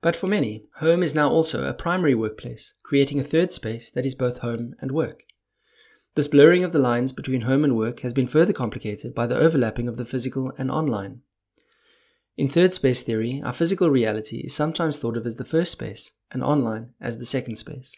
But 0.01 0.17
for 0.17 0.27
many, 0.27 0.65
home 0.77 1.03
is 1.03 1.15
now 1.15 1.29
also 1.29 1.65
a 1.65 1.75
primary 1.75 2.15
workplace, 2.15 2.73
creating 2.85 3.19
a 3.19 3.25
third 3.25 3.53
space 3.53 3.91
that 3.91 4.07
is 4.07 4.15
both 4.15 4.39
home 4.39 4.75
and 4.81 4.93
work. 4.93 5.25
This 6.15 6.29
blurring 6.29 6.63
of 6.63 6.73
the 6.73 6.79
lines 6.79 7.13
between 7.13 7.43
home 7.43 7.65
and 7.65 7.77
work 7.77 8.01
has 8.01 8.13
been 8.13 8.29
further 8.29 8.53
complicated 8.53 9.15
by 9.15 9.27
the 9.27 9.37
overlapping 9.37 9.89
of 9.89 9.97
the 9.97 10.05
physical 10.05 10.53
and 10.57 10.71
online. 10.71 11.23
In 12.37 12.49
third 12.49 12.75
space 12.75 13.03
theory, 13.03 13.41
our 13.45 13.53
physical 13.53 13.91
reality 13.91 14.39
is 14.39 14.55
sometimes 14.55 14.99
thought 14.99 15.17
of 15.17 15.25
as 15.25 15.37
the 15.37 15.45
first 15.45 15.71
space, 15.71 16.13
and 16.33 16.43
online 16.43 16.93
as 17.01 17.19
the 17.19 17.25
second 17.25 17.57
space. 17.57 17.97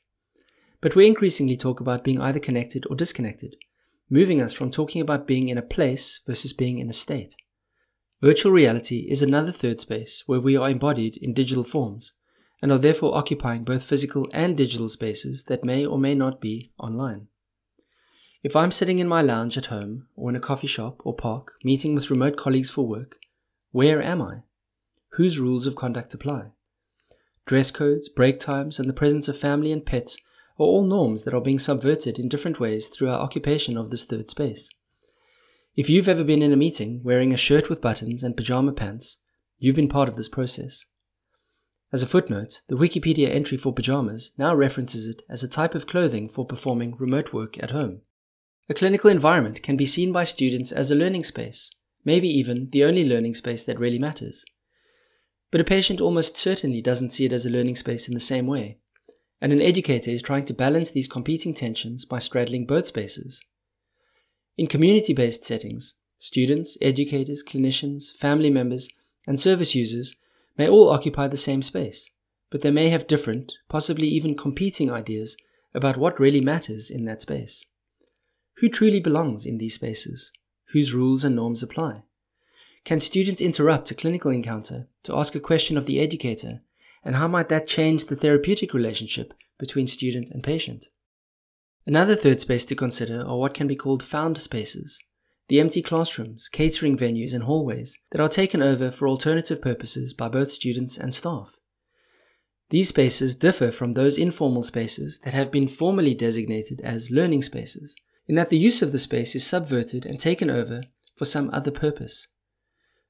But 0.82 0.94
we 0.94 1.06
increasingly 1.06 1.56
talk 1.56 1.80
about 1.80 2.04
being 2.04 2.20
either 2.20 2.38
connected 2.38 2.86
or 2.90 2.96
disconnected, 2.96 3.56
moving 4.10 4.42
us 4.42 4.52
from 4.52 4.70
talking 4.70 5.00
about 5.00 5.26
being 5.26 5.48
in 5.48 5.56
a 5.56 5.62
place 5.62 6.20
versus 6.26 6.52
being 6.52 6.78
in 6.78 6.90
a 6.90 6.92
state. 6.92 7.34
Virtual 8.20 8.52
reality 8.52 9.06
is 9.08 9.22
another 9.22 9.52
third 9.52 9.80
space 9.80 10.22
where 10.26 10.40
we 10.40 10.54
are 10.54 10.68
embodied 10.68 11.16
in 11.16 11.32
digital 11.32 11.64
forms, 11.64 12.12
and 12.60 12.70
are 12.70 12.78
therefore 12.78 13.16
occupying 13.16 13.64
both 13.64 13.84
physical 13.84 14.28
and 14.34 14.54
digital 14.54 14.90
spaces 14.90 15.44
that 15.44 15.64
may 15.64 15.84
or 15.84 15.98
may 15.98 16.14
not 16.14 16.42
be 16.42 16.72
online. 16.78 17.28
If 18.42 18.54
I'm 18.54 18.70
sitting 18.70 18.98
in 18.98 19.08
my 19.08 19.22
lounge 19.22 19.56
at 19.56 19.66
home, 19.66 20.08
or 20.14 20.28
in 20.28 20.36
a 20.36 20.40
coffee 20.40 20.66
shop 20.66 21.00
or 21.04 21.14
park, 21.14 21.54
meeting 21.64 21.94
with 21.94 22.10
remote 22.10 22.36
colleagues 22.36 22.70
for 22.70 22.86
work, 22.86 23.16
where 23.72 24.02
am 24.02 24.22
I? 24.22 24.42
Whose 25.12 25.38
rules 25.38 25.66
of 25.66 25.76
conduct 25.76 26.14
apply? 26.14 26.52
Dress 27.46 27.70
codes, 27.70 28.08
break 28.08 28.40
times, 28.40 28.78
and 28.78 28.88
the 28.88 28.94
presence 28.94 29.28
of 29.28 29.38
family 29.38 29.70
and 29.70 29.84
pets 29.84 30.16
are 30.58 30.64
all 30.64 30.84
norms 30.84 31.24
that 31.24 31.34
are 31.34 31.40
being 31.40 31.58
subverted 31.58 32.18
in 32.18 32.28
different 32.28 32.58
ways 32.58 32.88
through 32.88 33.10
our 33.10 33.20
occupation 33.20 33.76
of 33.76 33.90
this 33.90 34.04
third 34.04 34.28
space. 34.28 34.68
If 35.76 35.90
you've 35.90 36.08
ever 36.08 36.24
been 36.24 36.42
in 36.42 36.52
a 36.52 36.56
meeting 36.56 37.02
wearing 37.04 37.32
a 37.32 37.36
shirt 37.36 37.68
with 37.68 37.82
buttons 37.82 38.22
and 38.22 38.36
pajama 38.36 38.72
pants, 38.72 39.18
you've 39.58 39.76
been 39.76 39.88
part 39.88 40.08
of 40.08 40.16
this 40.16 40.28
process. 40.28 40.86
As 41.92 42.02
a 42.02 42.06
footnote, 42.06 42.62
the 42.68 42.76
Wikipedia 42.76 43.28
entry 43.28 43.56
for 43.56 43.72
pajamas 43.72 44.32
now 44.36 44.54
references 44.54 45.06
it 45.06 45.22
as 45.28 45.42
a 45.42 45.48
type 45.48 45.74
of 45.74 45.86
clothing 45.86 46.28
for 46.28 46.44
performing 46.44 46.96
remote 46.96 47.32
work 47.32 47.62
at 47.62 47.70
home. 47.70 48.00
A 48.68 48.74
clinical 48.74 49.08
environment 49.08 49.62
can 49.62 49.76
be 49.76 49.86
seen 49.86 50.10
by 50.10 50.24
students 50.24 50.72
as 50.72 50.90
a 50.90 50.96
learning 50.96 51.24
space, 51.24 51.70
maybe 52.06 52.28
even 52.28 52.70
the 52.70 52.84
only 52.84 53.06
learning 53.06 53.34
space 53.34 53.64
that 53.64 53.78
really 53.78 53.98
matters. 53.98 54.44
But 55.50 55.60
a 55.60 55.64
patient 55.64 56.00
almost 56.00 56.36
certainly 56.36 56.80
doesn't 56.80 57.10
see 57.10 57.26
it 57.26 57.32
as 57.32 57.44
a 57.44 57.50
learning 57.50 57.76
space 57.76 58.08
in 58.08 58.14
the 58.14 58.20
same 58.20 58.46
way, 58.46 58.78
and 59.40 59.52
an 59.52 59.60
educator 59.60 60.10
is 60.10 60.22
trying 60.22 60.44
to 60.46 60.54
balance 60.54 60.90
these 60.90 61.08
competing 61.08 61.52
tensions 61.52 62.04
by 62.04 62.20
straddling 62.20 62.64
both 62.64 62.86
spaces. 62.86 63.42
In 64.56 64.68
community 64.68 65.12
based 65.12 65.42
settings, 65.42 65.96
students, 66.16 66.78
educators, 66.80 67.42
clinicians, 67.46 68.12
family 68.12 68.50
members, 68.50 68.88
and 69.26 69.38
service 69.38 69.74
users 69.74 70.16
may 70.56 70.68
all 70.68 70.88
occupy 70.88 71.26
the 71.26 71.36
same 71.36 71.60
space, 71.60 72.08
but 72.50 72.62
they 72.62 72.70
may 72.70 72.88
have 72.88 73.08
different, 73.08 73.52
possibly 73.68 74.06
even 74.06 74.36
competing 74.36 74.90
ideas 74.90 75.36
about 75.74 75.96
what 75.96 76.20
really 76.20 76.40
matters 76.40 76.88
in 76.88 77.04
that 77.04 77.20
space. 77.20 77.64
Who 78.58 78.68
truly 78.68 79.00
belongs 79.00 79.44
in 79.44 79.58
these 79.58 79.74
spaces? 79.74 80.32
Whose 80.72 80.94
rules 80.94 81.24
and 81.24 81.36
norms 81.36 81.62
apply? 81.62 82.02
Can 82.84 83.00
students 83.00 83.40
interrupt 83.40 83.90
a 83.90 83.94
clinical 83.94 84.30
encounter 84.30 84.88
to 85.02 85.16
ask 85.16 85.34
a 85.34 85.40
question 85.40 85.76
of 85.76 85.86
the 85.86 86.00
educator, 86.00 86.62
and 87.04 87.16
how 87.16 87.28
might 87.28 87.48
that 87.48 87.66
change 87.66 88.04
the 88.04 88.16
therapeutic 88.16 88.72
relationship 88.72 89.34
between 89.58 89.86
student 89.86 90.30
and 90.30 90.42
patient? 90.42 90.86
Another 91.86 92.14
third 92.14 92.40
space 92.40 92.64
to 92.64 92.74
consider 92.74 93.24
are 93.26 93.38
what 93.38 93.54
can 93.54 93.66
be 93.66 93.76
called 93.76 94.02
found 94.02 94.38
spaces, 94.38 95.02
the 95.48 95.60
empty 95.60 95.82
classrooms, 95.82 96.48
catering 96.48 96.96
venues, 96.96 97.32
and 97.32 97.44
hallways 97.44 97.98
that 98.10 98.20
are 98.20 98.28
taken 98.28 98.62
over 98.62 98.90
for 98.90 99.08
alternative 99.08 99.62
purposes 99.62 100.12
by 100.12 100.28
both 100.28 100.50
students 100.50 100.98
and 100.98 101.14
staff. 101.14 101.58
These 102.70 102.88
spaces 102.88 103.36
differ 103.36 103.70
from 103.70 103.92
those 103.92 104.18
informal 104.18 104.64
spaces 104.64 105.20
that 105.20 105.34
have 105.34 105.52
been 105.52 105.68
formally 105.68 106.14
designated 106.14 106.80
as 106.80 107.12
learning 107.12 107.42
spaces 107.42 107.94
in 108.28 108.34
that 108.34 108.50
the 108.50 108.58
use 108.58 108.82
of 108.82 108.92
the 108.92 108.98
space 108.98 109.34
is 109.34 109.46
subverted 109.46 110.04
and 110.04 110.18
taken 110.18 110.50
over 110.50 110.82
for 111.16 111.24
some 111.24 111.50
other 111.52 111.70
purpose. 111.70 112.28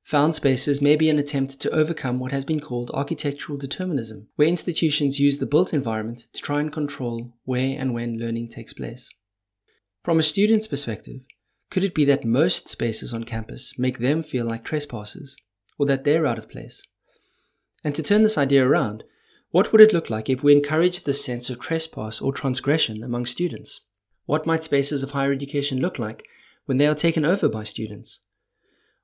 Found 0.05 0.37
spaces 0.37 0.81
may 0.81 0.95
be 0.95 1.11
an 1.11 1.19
attempt 1.19 1.61
to 1.61 1.71
overcome 1.71 2.21
what 2.21 2.31
has 2.31 2.45
been 2.45 2.61
called 2.61 2.93
architectural 2.95 3.59
determinism, 3.59 4.29
where 4.37 4.47
institutions 4.47 5.19
use 5.19 5.39
the 5.39 5.47
built 5.47 5.75
environment 5.75 6.29
to 6.33 6.41
try 6.41 6.61
and 6.61 6.73
control 6.73 7.33
where 7.45 7.77
and 7.77 7.93
when 7.93 8.19
learning 8.19 8.49
takes 8.49 8.73
place. 8.73 9.11
From 10.05 10.21
a 10.21 10.23
student's 10.23 10.69
perspective, 10.69 11.23
could 11.71 11.83
it 11.83 11.95
be 11.95 12.05
that 12.05 12.25
most 12.25 12.69
spaces 12.69 13.13
on 13.13 13.25
campus 13.25 13.77
make 13.77 13.99
them 13.99 14.23
feel 14.23 14.47
like 14.47 14.63
trespassers, 14.63 15.37
or 15.77 15.87
that 15.87 16.05
they're 16.05 16.27
out 16.27 16.39
of 16.39 16.49
place? 16.49 16.85
And 17.83 17.93
to 17.97 18.03
turn 18.03 18.23
this 18.23 18.39
idea 18.39 18.65
around, 18.65 19.03
what 19.51 19.73
would 19.73 19.81
it 19.81 19.93
look 19.93 20.09
like 20.09 20.31
if 20.31 20.45
we 20.45 20.55
encouraged 20.55 21.05
this 21.05 21.25
sense 21.25 21.51
of 21.51 21.59
trespass 21.59 22.21
or 22.21 22.33
transgression 22.33 23.03
among 23.03 23.27
students? 23.27 23.81
What 24.27 24.47
might 24.47 24.63
spaces 24.63 25.03
of 25.03 25.13
higher 25.13 25.33
education 25.33 25.81
look 25.81 25.99
like 25.99 26.27
when 26.67 26.79
they 26.79 26.87
are 26.87 26.95
taken 26.95 27.25
over 27.25 27.49
by 27.49 27.65
students? 27.65 28.21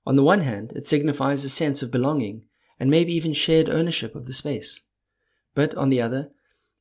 On 0.04 0.16
the 0.16 0.22
one 0.22 0.40
hand, 0.40 0.72
it 0.74 0.87
signifies 0.87 1.44
a 1.44 1.48
sense 1.48 1.82
of 1.82 1.90
belonging 1.90 2.42
and 2.78 2.90
maybe 2.90 3.12
even 3.12 3.32
shared 3.32 3.70
ownership 3.70 4.14
of 4.16 4.26
the 4.26 4.32
space. 4.32 4.80
But 5.54 5.74
on 5.76 5.90
the 5.90 6.02
other, 6.02 6.30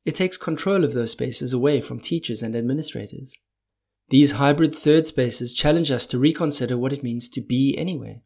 it 0.04 0.16
takes 0.16 0.36
control 0.36 0.84
of 0.84 0.92
those 0.92 1.12
spaces 1.12 1.52
away 1.52 1.80
from 1.80 2.00
teachers 2.00 2.42
and 2.42 2.56
administrators. 2.56 3.36
These 4.08 4.32
hybrid 4.32 4.74
third 4.74 5.06
spaces 5.06 5.54
challenge 5.54 5.90
us 5.92 6.06
to 6.08 6.18
reconsider 6.18 6.76
what 6.76 6.92
it 6.92 7.04
means 7.04 7.28
to 7.30 7.40
be 7.40 7.76
anywhere. 7.78 8.22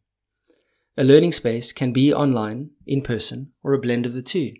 A 0.97 1.03
learning 1.03 1.33
space 1.33 1.71
can 1.71 1.93
be 1.93 2.11
online, 2.11 2.71
in 2.87 3.01
person, 3.01 3.53
or 3.63 3.73
a 3.73 3.79
blend 3.79 4.07
of 4.07 4.15
the 4.15 4.23
two. 4.23 4.53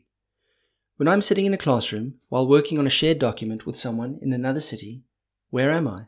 When 0.98 1.08
I'm 1.08 1.24
sitting 1.24 1.48
in 1.48 1.54
a 1.54 1.58
classroom 1.58 2.16
while 2.30 2.48
working 2.48 2.78
on 2.78 2.86
a 2.86 2.92
shared 2.92 3.18
document 3.18 3.66
with 3.66 3.76
someone 3.76 4.20
in 4.22 4.32
another 4.32 4.62
city, 4.62 5.04
where 5.50 5.72
am 5.72 5.88
I? 5.88 6.08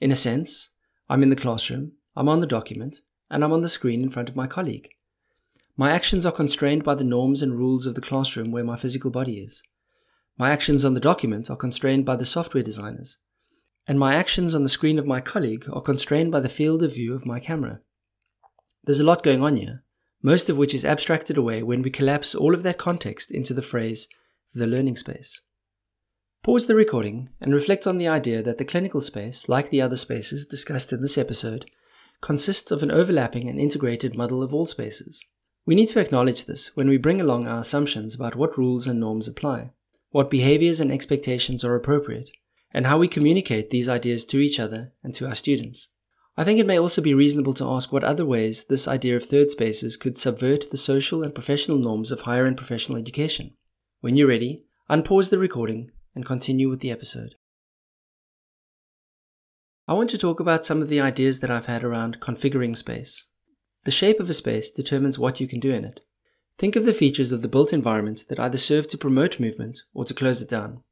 In 0.00 0.10
a 0.10 0.16
sense, 0.16 0.70
I'm 1.08 1.22
in 1.22 1.28
the 1.28 1.36
classroom, 1.36 1.92
I'm 2.16 2.28
on 2.28 2.40
the 2.40 2.46
document, 2.46 3.00
and 3.30 3.44
I'm 3.44 3.52
on 3.52 3.62
the 3.62 3.68
screen 3.68 4.02
in 4.02 4.10
front 4.10 4.28
of 4.28 4.36
my 4.36 4.46
colleague. 4.46 4.90
My 5.76 5.92
actions 5.92 6.26
are 6.26 6.32
constrained 6.32 6.82
by 6.82 6.96
the 6.96 7.04
norms 7.04 7.40
and 7.40 7.56
rules 7.56 7.86
of 7.86 7.94
the 7.94 8.00
classroom 8.00 8.50
where 8.50 8.64
my 8.64 8.76
physical 8.76 9.12
body 9.12 9.38
is. 9.38 9.62
My 10.36 10.50
actions 10.50 10.84
on 10.84 10.94
the 10.94 11.00
document 11.00 11.50
are 11.50 11.56
constrained 11.56 12.04
by 12.04 12.16
the 12.16 12.24
software 12.24 12.64
designers. 12.64 13.18
And 13.86 13.98
my 13.98 14.14
actions 14.14 14.54
on 14.54 14.64
the 14.64 14.68
screen 14.68 14.98
of 14.98 15.06
my 15.06 15.20
colleague 15.20 15.66
are 15.72 15.80
constrained 15.80 16.32
by 16.32 16.40
the 16.40 16.48
field 16.48 16.82
of 16.82 16.94
view 16.94 17.14
of 17.14 17.24
my 17.24 17.38
camera. 17.38 17.80
There's 18.84 19.00
a 19.00 19.04
lot 19.04 19.22
going 19.22 19.42
on 19.42 19.56
here, 19.56 19.84
most 20.22 20.48
of 20.48 20.56
which 20.56 20.74
is 20.74 20.84
abstracted 20.84 21.36
away 21.36 21.62
when 21.62 21.82
we 21.82 21.90
collapse 21.90 22.34
all 22.34 22.54
of 22.54 22.62
that 22.64 22.78
context 22.78 23.30
into 23.30 23.54
the 23.54 23.62
phrase, 23.62 24.08
the 24.54 24.66
learning 24.66 24.96
space. 24.96 25.40
Pause 26.42 26.66
the 26.66 26.74
recording 26.74 27.28
and 27.40 27.52
reflect 27.52 27.86
on 27.86 27.98
the 27.98 28.08
idea 28.08 28.42
that 28.42 28.58
the 28.58 28.64
clinical 28.64 29.00
space, 29.00 29.48
like 29.48 29.70
the 29.70 29.82
other 29.82 29.96
spaces 29.96 30.46
discussed 30.46 30.92
in 30.92 31.02
this 31.02 31.18
episode, 31.18 31.70
consists 32.20 32.70
of 32.70 32.82
an 32.82 32.90
overlapping 32.90 33.48
and 33.48 33.60
integrated 33.60 34.16
muddle 34.16 34.42
of 34.42 34.54
all 34.54 34.66
spaces, 34.66 35.24
We 35.68 35.74
need 35.74 35.88
to 35.88 36.00
acknowledge 36.00 36.46
this 36.46 36.74
when 36.76 36.88
we 36.88 36.96
bring 36.96 37.20
along 37.20 37.46
our 37.46 37.60
assumptions 37.60 38.14
about 38.14 38.34
what 38.34 38.56
rules 38.56 38.86
and 38.86 38.98
norms 38.98 39.28
apply, 39.28 39.72
what 40.08 40.30
behaviors 40.30 40.80
and 40.80 40.90
expectations 40.90 41.62
are 41.62 41.74
appropriate, 41.74 42.30
and 42.72 42.86
how 42.86 42.96
we 42.96 43.06
communicate 43.06 43.68
these 43.68 43.86
ideas 43.86 44.24
to 44.24 44.38
each 44.38 44.58
other 44.58 44.94
and 45.04 45.14
to 45.16 45.28
our 45.28 45.34
students. 45.34 45.88
I 46.38 46.44
think 46.44 46.58
it 46.58 46.66
may 46.66 46.78
also 46.78 47.02
be 47.02 47.12
reasonable 47.12 47.52
to 47.52 47.68
ask 47.68 47.92
what 47.92 48.02
other 48.02 48.24
ways 48.24 48.64
this 48.64 48.88
idea 48.88 49.14
of 49.14 49.26
third 49.26 49.50
spaces 49.50 49.98
could 49.98 50.16
subvert 50.16 50.70
the 50.70 50.78
social 50.78 51.22
and 51.22 51.34
professional 51.34 51.76
norms 51.76 52.10
of 52.10 52.22
higher 52.22 52.46
and 52.46 52.56
professional 52.56 52.96
education. 52.96 53.54
When 54.00 54.16
you're 54.16 54.26
ready, 54.26 54.64
unpause 54.88 55.28
the 55.28 55.36
recording 55.36 55.90
and 56.18 56.26
continue 56.26 56.68
with 56.68 56.80
the 56.80 56.90
episode. 56.90 57.36
I 59.86 59.92
want 59.92 60.10
to 60.10 60.18
talk 60.18 60.40
about 60.40 60.64
some 60.64 60.82
of 60.82 60.88
the 60.88 61.00
ideas 61.00 61.38
that 61.38 61.50
I've 61.50 61.66
had 61.66 61.84
around 61.84 62.18
configuring 62.18 62.76
space. 62.76 63.26
The 63.84 63.92
shape 63.92 64.18
of 64.18 64.28
a 64.28 64.34
space 64.34 64.72
determines 64.72 65.16
what 65.16 65.38
you 65.38 65.46
can 65.46 65.60
do 65.60 65.72
in 65.72 65.84
it. 65.84 66.00
Think 66.58 66.74
of 66.74 66.84
the 66.84 66.92
features 66.92 67.30
of 67.30 67.40
the 67.40 67.46
built 67.46 67.72
environment 67.72 68.24
that 68.28 68.40
either 68.40 68.58
serve 68.58 68.88
to 68.88 68.98
promote 68.98 69.38
movement 69.38 69.82
or 69.94 70.04
to 70.06 70.12
close 70.12 70.42
it 70.42 70.48
down. 70.48 70.82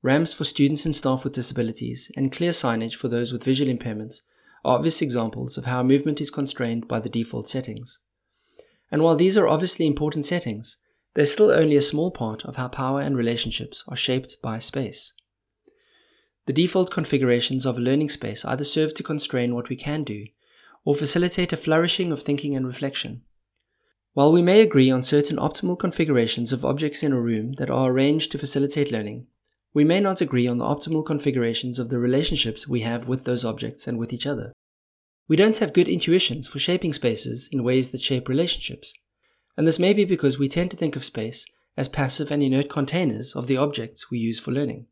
Ramps 0.00 0.32
for 0.32 0.44
students 0.44 0.86
and 0.86 0.94
staff 0.94 1.24
with 1.24 1.32
disabilities 1.32 2.12
and 2.16 2.30
clear 2.30 2.52
signage 2.52 2.94
for 2.94 3.08
those 3.08 3.32
with 3.32 3.42
visual 3.42 3.74
impairments 3.74 4.20
are 4.64 4.76
obvious 4.76 5.02
examples 5.02 5.58
of 5.58 5.64
how 5.64 5.82
movement 5.82 6.20
is 6.20 6.30
constrained 6.30 6.86
by 6.86 7.00
the 7.00 7.08
default 7.08 7.48
settings. 7.48 7.98
And 8.92 9.02
while 9.02 9.16
these 9.16 9.36
are 9.36 9.48
obviously 9.48 9.88
important 9.88 10.24
settings, 10.24 10.78
they're 11.16 11.24
still 11.24 11.50
only 11.50 11.76
a 11.76 11.82
small 11.82 12.10
part 12.10 12.44
of 12.44 12.56
how 12.56 12.68
power 12.68 13.00
and 13.00 13.16
relationships 13.16 13.82
are 13.88 13.96
shaped 13.96 14.36
by 14.42 14.58
space. 14.58 15.14
The 16.44 16.52
default 16.52 16.90
configurations 16.90 17.64
of 17.64 17.78
a 17.78 17.80
learning 17.80 18.10
space 18.10 18.44
either 18.44 18.64
serve 18.64 18.92
to 18.94 19.02
constrain 19.02 19.54
what 19.54 19.70
we 19.70 19.76
can 19.76 20.04
do 20.04 20.26
or 20.84 20.94
facilitate 20.94 21.54
a 21.54 21.56
flourishing 21.56 22.12
of 22.12 22.22
thinking 22.22 22.54
and 22.54 22.66
reflection. 22.66 23.22
While 24.12 24.30
we 24.30 24.42
may 24.42 24.60
agree 24.60 24.90
on 24.90 25.02
certain 25.02 25.38
optimal 25.38 25.78
configurations 25.78 26.52
of 26.52 26.66
objects 26.66 27.02
in 27.02 27.12
a 27.12 27.20
room 27.20 27.52
that 27.54 27.70
are 27.70 27.90
arranged 27.90 28.30
to 28.32 28.38
facilitate 28.38 28.92
learning, 28.92 29.26
we 29.72 29.84
may 29.84 30.00
not 30.00 30.20
agree 30.20 30.46
on 30.46 30.58
the 30.58 30.66
optimal 30.66 31.04
configurations 31.04 31.78
of 31.78 31.88
the 31.88 31.98
relationships 31.98 32.68
we 32.68 32.80
have 32.80 33.08
with 33.08 33.24
those 33.24 33.44
objects 33.44 33.86
and 33.86 33.98
with 33.98 34.12
each 34.12 34.26
other. 34.26 34.52
We 35.28 35.36
don't 35.36 35.56
have 35.56 35.72
good 35.72 35.88
intuitions 35.88 36.46
for 36.46 36.58
shaping 36.58 36.92
spaces 36.92 37.48
in 37.50 37.64
ways 37.64 37.88
that 37.90 38.02
shape 38.02 38.28
relationships, 38.28 38.92
and 39.56 39.66
this 39.66 39.78
may 39.78 39.92
be 39.92 40.04
because 40.04 40.38
we 40.38 40.48
tend 40.48 40.70
to 40.70 40.76
think 40.76 40.96
of 40.96 41.04
space 41.04 41.46
as 41.76 41.88
passive 41.88 42.30
and 42.30 42.42
inert 42.42 42.68
containers 42.68 43.34
of 43.34 43.46
the 43.46 43.56
objects 43.56 44.10
we 44.10 44.18
use 44.18 44.38
for 44.38 44.50
learning. 44.50 44.86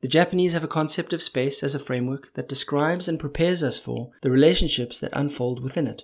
The 0.00 0.08
Japanese 0.08 0.52
have 0.52 0.64
a 0.64 0.68
concept 0.68 1.12
of 1.12 1.22
space 1.22 1.62
as 1.62 1.74
a 1.74 1.78
framework 1.78 2.34
that 2.34 2.48
describes 2.48 3.06
and 3.06 3.20
prepares 3.20 3.62
us 3.62 3.78
for 3.78 4.10
the 4.22 4.30
relationships 4.30 4.98
that 4.98 5.12
unfold 5.12 5.62
within 5.62 5.86
it. 5.86 6.02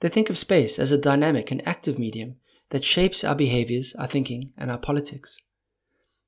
They 0.00 0.08
think 0.08 0.30
of 0.30 0.38
space 0.38 0.78
as 0.78 0.92
a 0.92 0.98
dynamic 0.98 1.50
and 1.50 1.66
active 1.66 1.98
medium 1.98 2.36
that 2.70 2.84
shapes 2.84 3.24
our 3.24 3.34
behaviors, 3.34 3.94
our 3.96 4.06
thinking, 4.06 4.52
and 4.56 4.70
our 4.70 4.78
politics. 4.78 5.38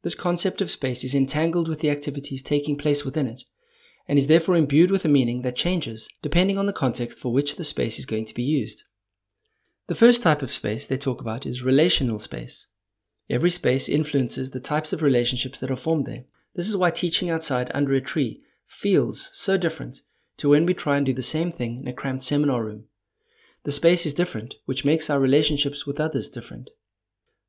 This 0.02 0.14
concept 0.14 0.60
of 0.60 0.70
space 0.70 1.04
is 1.04 1.14
entangled 1.14 1.68
with 1.68 1.80
the 1.80 1.90
activities 1.90 2.42
taking 2.42 2.76
place 2.76 3.04
within 3.04 3.26
it, 3.26 3.44
and 4.08 4.18
is 4.18 4.26
therefore 4.26 4.56
imbued 4.56 4.90
with 4.90 5.04
a 5.04 5.08
meaning 5.08 5.42
that 5.42 5.56
changes 5.56 6.08
depending 6.22 6.58
on 6.58 6.66
the 6.66 6.72
context 6.72 7.18
for 7.18 7.32
which 7.32 7.56
the 7.56 7.64
space 7.64 7.98
is 7.98 8.06
going 8.06 8.24
to 8.24 8.34
be 8.34 8.42
used. 8.42 8.84
The 9.88 9.94
first 9.94 10.22
type 10.22 10.42
of 10.42 10.52
space 10.52 10.86
they 10.86 10.98
talk 10.98 11.20
about 11.20 11.46
is 11.46 11.62
relational 11.62 12.18
space. 12.18 12.66
Every 13.30 13.50
space 13.50 13.88
influences 13.88 14.50
the 14.50 14.60
types 14.60 14.92
of 14.92 15.02
relationships 15.02 15.58
that 15.60 15.70
are 15.70 15.76
formed 15.76 16.06
there, 16.06 16.24
this 16.54 16.68
is 16.68 16.76
why 16.76 16.90
teaching 16.90 17.30
outside 17.30 17.70
under 17.72 17.94
a 17.94 18.00
tree 18.00 18.42
feels 18.66 19.30
so 19.32 19.56
different 19.56 20.02
to 20.36 20.50
when 20.50 20.66
we 20.66 20.74
try 20.74 20.96
and 20.96 21.06
do 21.06 21.14
the 21.14 21.22
same 21.22 21.50
thing 21.50 21.80
in 21.80 21.88
a 21.88 21.92
cramped 21.92 22.22
seminar 22.22 22.64
room. 22.64 22.84
The 23.64 23.72
space 23.72 24.04
is 24.04 24.12
different, 24.12 24.56
which 24.66 24.84
makes 24.84 25.08
our 25.08 25.20
relationships 25.20 25.86
with 25.86 26.00
others 26.00 26.28
different. 26.28 26.70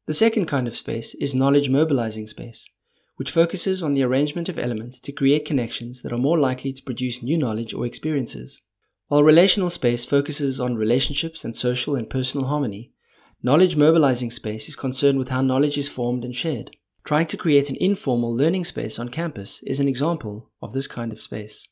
The 0.05 0.13
second 0.13 0.45
kind 0.45 0.67
of 0.67 0.77
space 0.77 1.15
is 1.15 1.35
knowledge 1.35 1.69
mobilizing 1.69 2.27
space, 2.27 2.69
which 3.17 3.31
focuses 3.31 3.83
on 3.83 3.95
the 3.95 4.03
arrangement 4.03 4.47
of 4.47 4.57
elements 4.57 5.01
to 5.01 5.11
create 5.11 5.43
connections 5.43 6.03
that 6.03 6.13
are 6.13 6.17
more 6.17 6.37
likely 6.37 6.71
to 6.71 6.83
produce 6.83 7.21
new 7.21 7.37
knowledge 7.37 7.73
or 7.73 7.85
experiences. 7.85 8.61
While 9.09 9.23
relational 9.23 9.71
space 9.71 10.05
focuses 10.05 10.59
on 10.59 10.75
relationships 10.75 11.43
and 11.43 11.55
social 11.55 11.95
and 11.95 12.07
personal 12.07 12.45
harmony, 12.45 12.93
knowledge 13.41 13.75
mobilizing 13.75 14.29
space 14.29 14.69
is 14.69 14.75
concerned 14.75 15.17
with 15.17 15.29
how 15.29 15.41
knowledge 15.41 15.79
is 15.79 15.89
formed 15.89 16.23
and 16.23 16.35
shared. 16.35 16.77
Trying 17.03 17.25
to 17.27 17.37
create 17.37 17.71
an 17.71 17.77
informal 17.79 18.35
learning 18.35 18.65
space 18.65 18.99
on 18.99 19.07
campus 19.07 19.63
is 19.63 19.79
an 19.79 19.87
example 19.87 20.51
of 20.61 20.73
this 20.73 20.85
kind 20.85 21.11
of 21.11 21.19
space. 21.19 21.67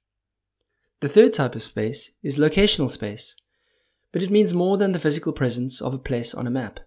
The 1.02 1.10
third 1.10 1.32
type 1.32 1.54
of 1.54 1.62
space 1.62 2.10
is 2.24 2.40
locational 2.40 2.90
space, 2.90 3.36
but 4.12 4.24
it 4.24 4.32
means 4.32 4.56
more 4.56 4.80
than 4.80 4.94
the 4.94 5.00
physical 5.00 5.32
presence 5.32 5.80
of 5.80 5.94
a 5.94 6.00
place 6.00 6.34
on 6.34 6.48
a 6.48 6.52
map. 6.52 6.80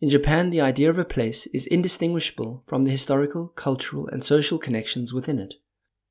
In 0.00 0.08
Japan, 0.08 0.50
the 0.50 0.60
idea 0.60 0.90
of 0.90 0.98
a 0.98 1.04
place 1.04 1.46
is 1.54 1.68
indistinguishable 1.68 2.64
from 2.66 2.82
the 2.82 2.90
historical, 2.90 3.46
cultural, 3.46 4.08
and 4.08 4.24
social 4.24 4.58
connections 4.58 5.14
within 5.14 5.38
it. 5.38 5.54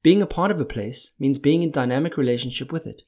Being 0.04 0.22
a 0.22 0.26
part 0.26 0.52
of 0.52 0.62
a 0.62 0.65
place 0.65 1.12
means 1.19 1.38
being 1.38 1.63
in 1.63 1.72
dynamic 1.72 2.15
relationship 2.15 2.72
with 2.72 2.88
it. 2.88 3.02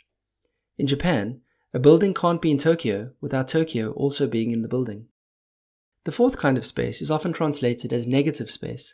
In 0.77 0.88
Japan, 0.88 1.41
a 1.73 1.79
building 1.79 2.13
can't 2.13 2.41
be 2.41 2.51
in 2.51 2.57
Tokyo 2.57 3.11
without 3.21 3.47
Tokyo 3.47 3.91
also 3.91 4.27
being 4.27 4.51
in 4.51 4.61
the 4.61 4.67
building. 4.67 5.07
The 6.03 6.11
fourth 6.11 6.38
kind 6.38 6.57
of 6.57 6.65
space 6.65 7.01
is 7.01 7.09
often 7.09 7.33
translated 7.33 7.91
as 7.93 8.05
negative 8.05 8.51
space, 8.51 8.93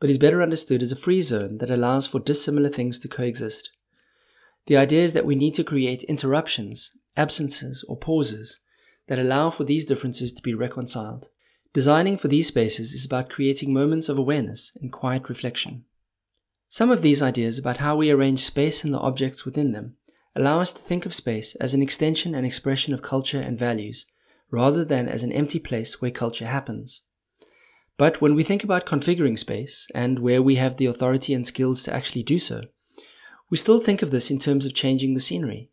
but 0.00 0.10
is 0.10 0.18
better 0.18 0.42
understood 0.42 0.82
as 0.82 0.92
a 0.92 0.96
free 0.96 1.22
zone 1.22 1.58
that 1.58 1.70
allows 1.70 2.06
for 2.06 2.18
dissimilar 2.18 2.68
things 2.68 2.98
to 3.00 3.08
coexist. 3.08 3.70
The 4.66 4.76
idea 4.76 5.02
is 5.02 5.12
that 5.12 5.26
we 5.26 5.34
need 5.34 5.54
to 5.54 5.64
create 5.64 6.02
interruptions, 6.04 6.96
absences, 7.16 7.84
or 7.88 7.96
pauses 7.96 8.60
that 9.06 9.18
allow 9.18 9.50
for 9.50 9.64
these 9.64 9.86
differences 9.86 10.32
to 10.32 10.42
be 10.42 10.54
reconciled. 10.54 11.28
Designing 11.72 12.16
for 12.16 12.28
these 12.28 12.48
spaces 12.48 12.92
is 12.92 13.04
about 13.04 13.30
creating 13.30 13.72
moments 13.72 14.08
of 14.08 14.18
awareness 14.18 14.72
and 14.80 14.92
quiet 14.92 15.28
reflection. 15.28 15.84
Some 16.68 16.90
of 16.90 17.02
these 17.02 17.22
ideas 17.22 17.58
about 17.58 17.78
how 17.78 17.96
we 17.96 18.10
arrange 18.10 18.44
space 18.44 18.84
and 18.84 18.92
the 18.92 18.98
objects 19.00 19.44
within 19.44 19.72
them 19.72 19.96
allow 20.34 20.60
us 20.60 20.72
to 20.72 20.82
think 20.82 21.06
of 21.06 21.14
space 21.14 21.54
as 21.56 21.74
an 21.74 21.82
extension 21.82 22.34
and 22.34 22.46
expression 22.46 22.94
of 22.94 23.02
culture 23.02 23.40
and 23.40 23.58
values 23.58 24.06
rather 24.50 24.84
than 24.84 25.08
as 25.08 25.22
an 25.22 25.32
empty 25.32 25.58
place 25.58 26.00
where 26.00 26.10
culture 26.10 26.46
happens. 26.46 27.02
But 27.96 28.20
when 28.20 28.34
we 28.34 28.42
think 28.42 28.64
about 28.64 28.86
configuring 28.86 29.38
space, 29.38 29.86
and 29.94 30.20
where 30.20 30.42
we 30.42 30.56
have 30.56 30.78
the 30.78 30.86
authority 30.86 31.34
and 31.34 31.46
skills 31.46 31.82
to 31.82 31.94
actually 31.94 32.22
do 32.22 32.38
so, 32.38 32.62
we 33.50 33.58
still 33.58 33.78
think 33.78 34.00
of 34.00 34.10
this 34.10 34.30
in 34.30 34.38
terms 34.38 34.64
of 34.64 34.74
changing 34.74 35.12
the 35.14 35.20
scenery. 35.20 35.70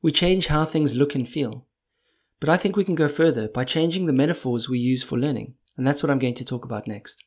We 0.00 0.12
change 0.12 0.46
how 0.46 0.64
things 0.64 0.94
look 0.94 1.14
and 1.14 1.28
feel. 1.28 1.66
But 2.38 2.50
I 2.50 2.56
think 2.56 2.76
we 2.76 2.84
can 2.84 2.94
go 2.94 3.08
further 3.08 3.48
by 3.48 3.64
changing 3.64 4.06
the 4.06 4.12
metaphors 4.12 4.68
we 4.68 4.78
use 4.78 5.02
for 5.02 5.18
learning, 5.18 5.54
and 5.76 5.86
that's 5.86 6.02
what 6.02 6.10
I'm 6.10 6.18
going 6.18 6.34
to 6.34 6.44
talk 6.44 6.64
about 6.64 6.86
next. 6.86 7.24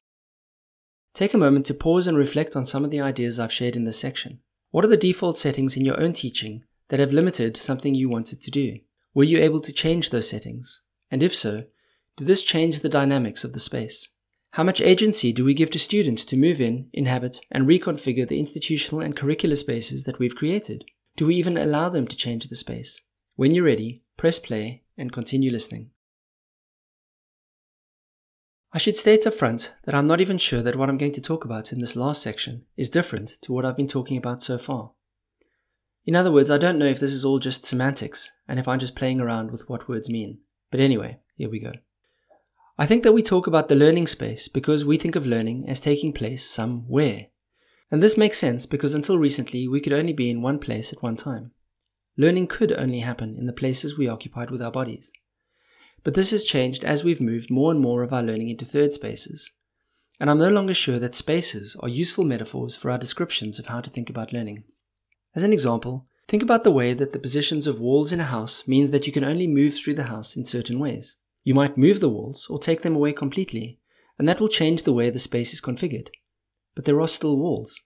Take 1.14 1.34
a 1.34 1.38
moment 1.38 1.66
to 1.66 1.74
pause 1.74 2.08
and 2.08 2.18
reflect 2.18 2.56
on 2.56 2.66
some 2.66 2.86
of 2.86 2.92
the 2.92 3.02
ideas 3.02 3.40
I've 3.40 3.52
shared 3.52 3.76
in 3.76 3.84
this 3.84 4.00
section. 4.00 4.40
What 4.72 4.86
are 4.86 4.90
the 4.90 4.98
default 4.98 5.38
settings 5.38 5.76
in 5.76 5.84
your 5.84 6.00
own 6.00 6.14
teaching 6.14 6.64
that 6.90 7.00
have 7.00 7.12
limited 7.12 7.58
something 7.58 7.96
you 7.96 8.08
wanted 8.08 8.42
to 8.42 8.52
do? 8.52 8.78
Were 9.16 9.24
you 9.24 9.40
able 9.40 9.60
to 9.62 9.74
change 9.74 10.10
those 10.10 10.30
settings? 10.30 10.82
And 11.10 11.24
if 11.24 11.36
so, 11.36 11.64
did 12.16 12.28
this 12.28 12.44
change 12.44 12.80
the 12.80 12.90
dynamics 12.90 13.44
of 13.44 13.54
the 13.54 13.60
space? 13.60 14.10
How 14.52 14.64
much 14.64 14.82
agency 14.82 15.34
do 15.34 15.44
we 15.44 15.54
give 15.54 15.72
to 15.72 15.80
students 15.80 16.24
to 16.26 16.38
move 16.38 16.62
in, 16.62 16.90
inhabit, 16.94 17.40
and 17.50 17.68
reconfigure 17.68 18.28
the 18.28 18.40
institutional 18.40 19.02
and 19.02 19.16
curricular 19.16 19.58
spaces 19.58 20.04
that 20.04 20.20
we've 20.20 20.36
created? 20.36 20.86
Do 21.16 21.26
we 21.26 21.36
even 21.36 21.58
allow 21.58 21.90
them 21.90 22.08
to 22.08 22.16
change 22.16 22.48
the 22.48 22.56
space? 22.56 23.02
When 23.36 23.54
you're 23.54 23.66
ready, 23.66 24.04
press 24.18 24.38
play 24.38 24.84
and 24.98 25.12
continue 25.12 25.52
listening. 25.52 25.92
I 28.72 28.78
should 28.78 28.96
state 28.96 29.26
up 29.26 29.34
front 29.34 29.74
that 29.86 29.96
I'm 29.96 30.06
not 30.06 30.22
even 30.22 30.38
sure 30.38 30.62
that 30.62 30.76
what 30.76 30.90
I'm 30.90 30.98
going 30.98 31.14
to 31.14 31.22
talk 31.22 31.44
about 31.44 31.74
in 31.74 31.80
this 31.82 31.96
last 31.96 32.22
section 32.22 32.66
is 32.78 32.90
different 32.90 33.38
to 33.42 33.52
what 33.52 33.66
I've 33.66 33.78
been 33.78 33.88
talking 33.88 34.16
about 34.16 34.44
so 34.44 34.60
far. 34.60 34.92
In 36.06 36.16
other 36.16 36.32
words, 36.32 36.52
I 36.52 36.60
don't 36.60 36.78
know 36.78 36.86
if 36.86 37.00
this 37.00 37.12
is 37.12 37.26
all 37.26 37.40
just 37.40 37.66
semantics 37.66 38.32
and 38.48 38.60
if 38.60 38.68
I'm 38.68 38.80
just 38.80 38.96
playing 38.96 39.22
around 39.22 39.52
with 39.52 39.68
what 39.68 39.90
words 39.90 40.10
mean. 40.10 40.40
But 40.70 40.80
anyway, 40.80 41.20
here 41.36 41.50
we 41.50 41.60
go. 41.60 41.72
I 42.78 42.86
think 42.86 43.04
that 43.04 43.12
we 43.12 43.24
talk 43.24 43.48
about 43.48 43.70
the 43.70 43.76
learning 43.76 44.08
space 44.08 44.48
because 44.48 44.86
we 44.86 44.98
think 44.98 45.16
of 45.16 45.26
learning 45.26 45.68
as 45.68 45.82
taking 45.82 46.14
place 46.14 46.46
somewhere. 46.46 47.28
And 47.92 48.02
this 48.02 48.18
makes 48.18 48.38
sense 48.38 48.68
because 48.68 48.94
until 48.94 49.18
recently 49.18 49.68
we 49.68 49.82
could 49.82 49.94
only 49.94 50.14
be 50.14 50.30
in 50.30 50.44
one 50.44 50.60
place 50.60 50.94
at 50.94 51.02
one 51.02 51.16
time. 51.16 51.52
Learning 52.18 52.46
could 52.46 52.72
only 52.72 53.00
happen 53.00 53.36
in 53.36 53.48
the 53.48 53.54
places 53.54 53.98
we 53.98 54.08
occupied 54.08 54.52
with 54.52 54.62
our 54.62 54.72
bodies. 54.72 55.12
But 56.04 56.14
this 56.14 56.32
has 56.32 56.44
changed 56.44 56.84
as 56.84 57.04
we've 57.04 57.22
moved 57.22 57.52
more 57.52 57.72
and 57.72 57.80
more 57.80 58.04
of 58.04 58.14
our 58.14 58.24
learning 58.24 58.50
into 58.50 58.66
third 58.66 58.94
spaces. 58.94 59.52
And 60.20 60.30
I'm 60.30 60.40
no 60.40 60.50
longer 60.50 60.74
sure 60.74 61.00
that 61.00 61.16
spaces 61.16 61.76
are 61.82 61.90
useful 61.90 62.24
metaphors 62.24 62.76
for 62.76 62.92
our 62.92 62.98
descriptions 62.98 63.60
of 63.60 63.68
how 63.68 63.82
to 63.82 63.90
think 63.90 64.10
about 64.10 64.34
learning. 64.34 64.64
As 65.36 65.44
an 65.44 65.54
example, 65.54 66.08
think 66.28 66.44
about 66.44 66.64
the 66.64 66.72
way 66.72 66.94
that 66.94 67.14
the 67.14 67.20
positions 67.20 67.68
of 67.68 67.80
walls 67.80 68.12
in 68.12 68.20
a 68.20 68.26
house 68.26 68.68
means 68.68 68.92
that 68.92 69.08
you 69.08 69.14
can 69.14 69.24
only 69.24 69.48
move 69.48 69.76
through 69.76 69.94
the 69.94 70.04
house 70.04 70.36
in 70.36 70.46
certain 70.46 70.80
ways. 70.80 71.16
You 71.44 71.54
might 71.54 71.78
move 71.78 72.00
the 72.00 72.10
walls 72.10 72.48
or 72.50 72.60
take 72.60 72.82
them 72.82 72.96
away 72.96 73.14
completely, 73.14 73.80
and 74.18 74.28
that 74.28 74.40
will 74.40 74.50
change 74.50 74.84
the 74.84 74.94
way 74.94 75.10
the 75.10 75.20
space 75.20 75.54
is 75.54 75.62
configured. 75.62 76.10
But 76.76 76.86
there 76.86 77.00
are 77.00 77.08
still 77.08 77.38
walls. 77.38 77.82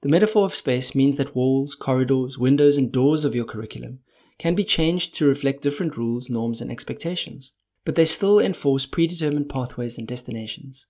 The 0.00 0.08
metaphor 0.08 0.44
of 0.44 0.54
space 0.54 0.94
means 0.94 1.16
that 1.16 1.36
walls, 1.36 1.74
corridors, 1.74 2.38
windows, 2.38 2.76
and 2.76 2.90
doors 2.90 3.24
of 3.24 3.34
your 3.34 3.44
curriculum 3.44 4.00
can 4.42 4.56
be 4.56 4.64
changed 4.64 5.14
to 5.14 5.24
reflect 5.24 5.62
different 5.62 5.96
rules, 5.96 6.28
norms, 6.28 6.60
and 6.60 6.68
expectations. 6.68 7.52
but 7.84 7.94
they 7.94 8.04
still 8.04 8.38
enforce 8.38 8.86
predetermined 8.86 9.48
pathways 9.48 9.98
and 9.98 10.06
destinations. 10.06 10.86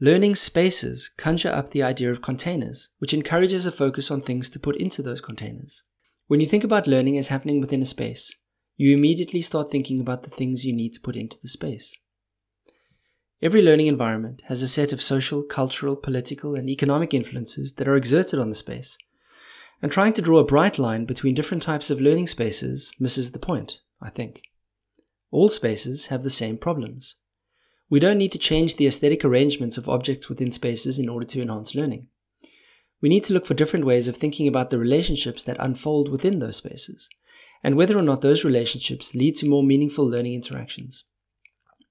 Learning 0.00 0.34
spaces 0.34 1.10
conjure 1.16 1.50
up 1.50 1.70
the 1.70 1.82
idea 1.82 2.10
of 2.10 2.22
containers, 2.22 2.88
which 2.98 3.14
encourages 3.14 3.66
a 3.66 3.72
focus 3.72 4.10
on 4.10 4.20
things 4.20 4.50
to 4.50 4.58
put 4.58 4.76
into 4.76 5.02
those 5.02 5.20
containers. 5.20 5.82
When 6.26 6.40
you 6.40 6.46
think 6.46 6.64
about 6.64 6.86
learning 6.86 7.18
as 7.18 7.28
happening 7.28 7.60
within 7.60 7.82
a 7.82 7.86
space, 7.86 8.34
you 8.76 8.94
immediately 8.94 9.42
start 9.42 9.70
thinking 9.70 10.00
about 10.00 10.22
the 10.22 10.30
things 10.30 10.64
you 10.64 10.74
need 10.74 10.94
to 10.94 11.00
put 11.00 11.16
into 11.16 11.36
the 11.40 11.48
space. 11.48 11.96
Every 13.40 13.62
learning 13.62 13.86
environment 13.86 14.42
has 14.48 14.62
a 14.62 14.68
set 14.68 14.92
of 14.92 15.02
social, 15.02 15.42
cultural, 15.42 15.96
political, 15.96 16.54
and 16.54 16.68
economic 16.68 17.12
influences 17.14 17.74
that 17.74 17.86
are 17.86 17.96
exerted 17.96 18.38
on 18.40 18.48
the 18.48 18.56
space, 18.56 18.96
and 19.82 19.90
trying 19.90 20.12
to 20.14 20.22
draw 20.22 20.38
a 20.38 20.44
bright 20.44 20.78
line 20.78 21.04
between 21.04 21.34
different 21.34 21.62
types 21.62 21.90
of 21.90 22.00
learning 22.00 22.26
spaces 22.26 22.92
misses 22.98 23.32
the 23.32 23.38
point, 23.38 23.80
I 24.00 24.10
think. 24.10 24.42
All 25.30 25.48
spaces 25.48 26.06
have 26.06 26.22
the 26.22 26.30
same 26.30 26.56
problems. 26.56 27.16
We 27.90 28.00
don't 28.00 28.18
need 28.18 28.32
to 28.32 28.38
change 28.38 28.76
the 28.76 28.86
aesthetic 28.86 29.24
arrangements 29.24 29.76
of 29.76 29.88
objects 29.88 30.28
within 30.28 30.50
spaces 30.50 30.98
in 30.98 31.08
order 31.08 31.26
to 31.26 31.42
enhance 31.42 31.74
learning. 31.74 32.08
We 33.00 33.08
need 33.08 33.24
to 33.24 33.34
look 33.34 33.44
for 33.44 33.54
different 33.54 33.84
ways 33.84 34.08
of 34.08 34.16
thinking 34.16 34.48
about 34.48 34.70
the 34.70 34.78
relationships 34.78 35.42
that 35.42 35.58
unfold 35.60 36.08
within 36.08 36.38
those 36.38 36.56
spaces, 36.56 37.08
and 37.62 37.76
whether 37.76 37.98
or 37.98 38.02
not 38.02 38.22
those 38.22 38.44
relationships 38.44 39.14
lead 39.14 39.36
to 39.36 39.48
more 39.48 39.62
meaningful 39.62 40.08
learning 40.08 40.34
interactions. 40.34 41.04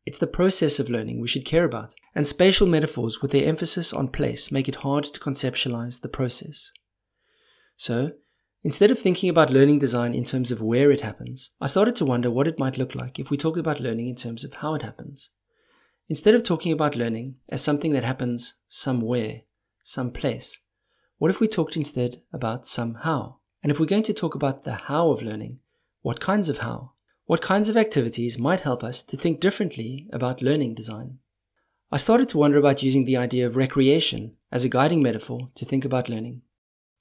It's 0.05 0.17
the 0.17 0.27
process 0.27 0.79
of 0.79 0.89
learning 0.89 1.21
we 1.21 1.27
should 1.27 1.45
care 1.45 1.63
about, 1.63 1.93
and 2.15 2.27
spatial 2.27 2.67
metaphors 2.67 3.21
with 3.21 3.31
their 3.31 3.47
emphasis 3.47 3.93
on 3.93 4.07
place 4.07 4.51
make 4.51 4.67
it 4.67 4.75
hard 4.75 5.05
to 5.05 5.19
conceptualize 5.19 6.01
the 6.01 6.09
process. 6.09 6.71
So, 7.77 8.13
instead 8.63 8.91
of 8.91 8.99
thinking 8.99 9.29
about 9.29 9.49
learning 9.49 9.79
design 9.79 10.13
in 10.13 10.25
terms 10.25 10.51
of 10.51 10.62
where 10.62 10.91
it 10.91 11.01
happens, 11.01 11.51
I 11.59 11.67
started 11.67 11.95
to 11.97 12.05
wonder 12.05 12.29
what 12.31 12.47
it 12.47 12.59
might 12.59 12.77
look 12.77 12.95
like 12.95 13.19
if 13.19 13.29
we 13.29 13.38
talk 13.38 13.57
about 13.57 13.79
learning 13.79 14.07
in 14.07 14.15
terms 14.15 14.43
of 14.43 14.55
how 14.55 14.75
it 14.75 14.81
happens. 14.81 15.29
Instead 16.09 16.36
of 16.36 16.43
talking 16.43 16.71
about 16.71 16.95
learning 16.95 17.38
as 17.49 17.62
something 17.62 17.93
that 17.93 18.03
happens 18.03 18.55
somewhere, 18.67 19.41
someplace, 19.83 20.59
what 21.17 21.31
if 21.31 21.39
we 21.39 21.47
talked 21.47 21.77
instead 21.77 22.21
about 22.33 22.67
somehow? 22.67 23.36
And 23.62 23.71
if 23.71 23.79
we're 23.79 23.86
going 23.86 24.03
to 24.03 24.13
talk 24.13 24.36
about 24.36 24.63
the 24.63 24.73
how 24.73 25.12
of 25.12 25.21
learning, 25.21 25.59
what 26.01 26.19
kinds 26.19 26.49
of 26.49 26.57
how? 26.59 26.91
What 27.25 27.41
kinds 27.41 27.69
of 27.69 27.77
activities 27.77 28.38
might 28.38 28.59
help 28.59 28.83
us 28.83 29.01
to 29.03 29.15
think 29.15 29.39
differently 29.39 30.09
about 30.12 30.41
learning 30.41 30.75
design? 30.75 31.19
I 31.89 31.97
started 31.97 32.27
to 32.29 32.38
wonder 32.38 32.57
about 32.57 32.83
using 32.83 33.05
the 33.05 33.15
idea 33.15 33.47
of 33.47 33.55
recreation 33.55 34.36
as 34.51 34.65
a 34.65 34.69
guiding 34.69 35.01
metaphor 35.01 35.49
to 35.55 35.63
think 35.63 35.86
about 35.86 36.09
learning. 36.09 36.41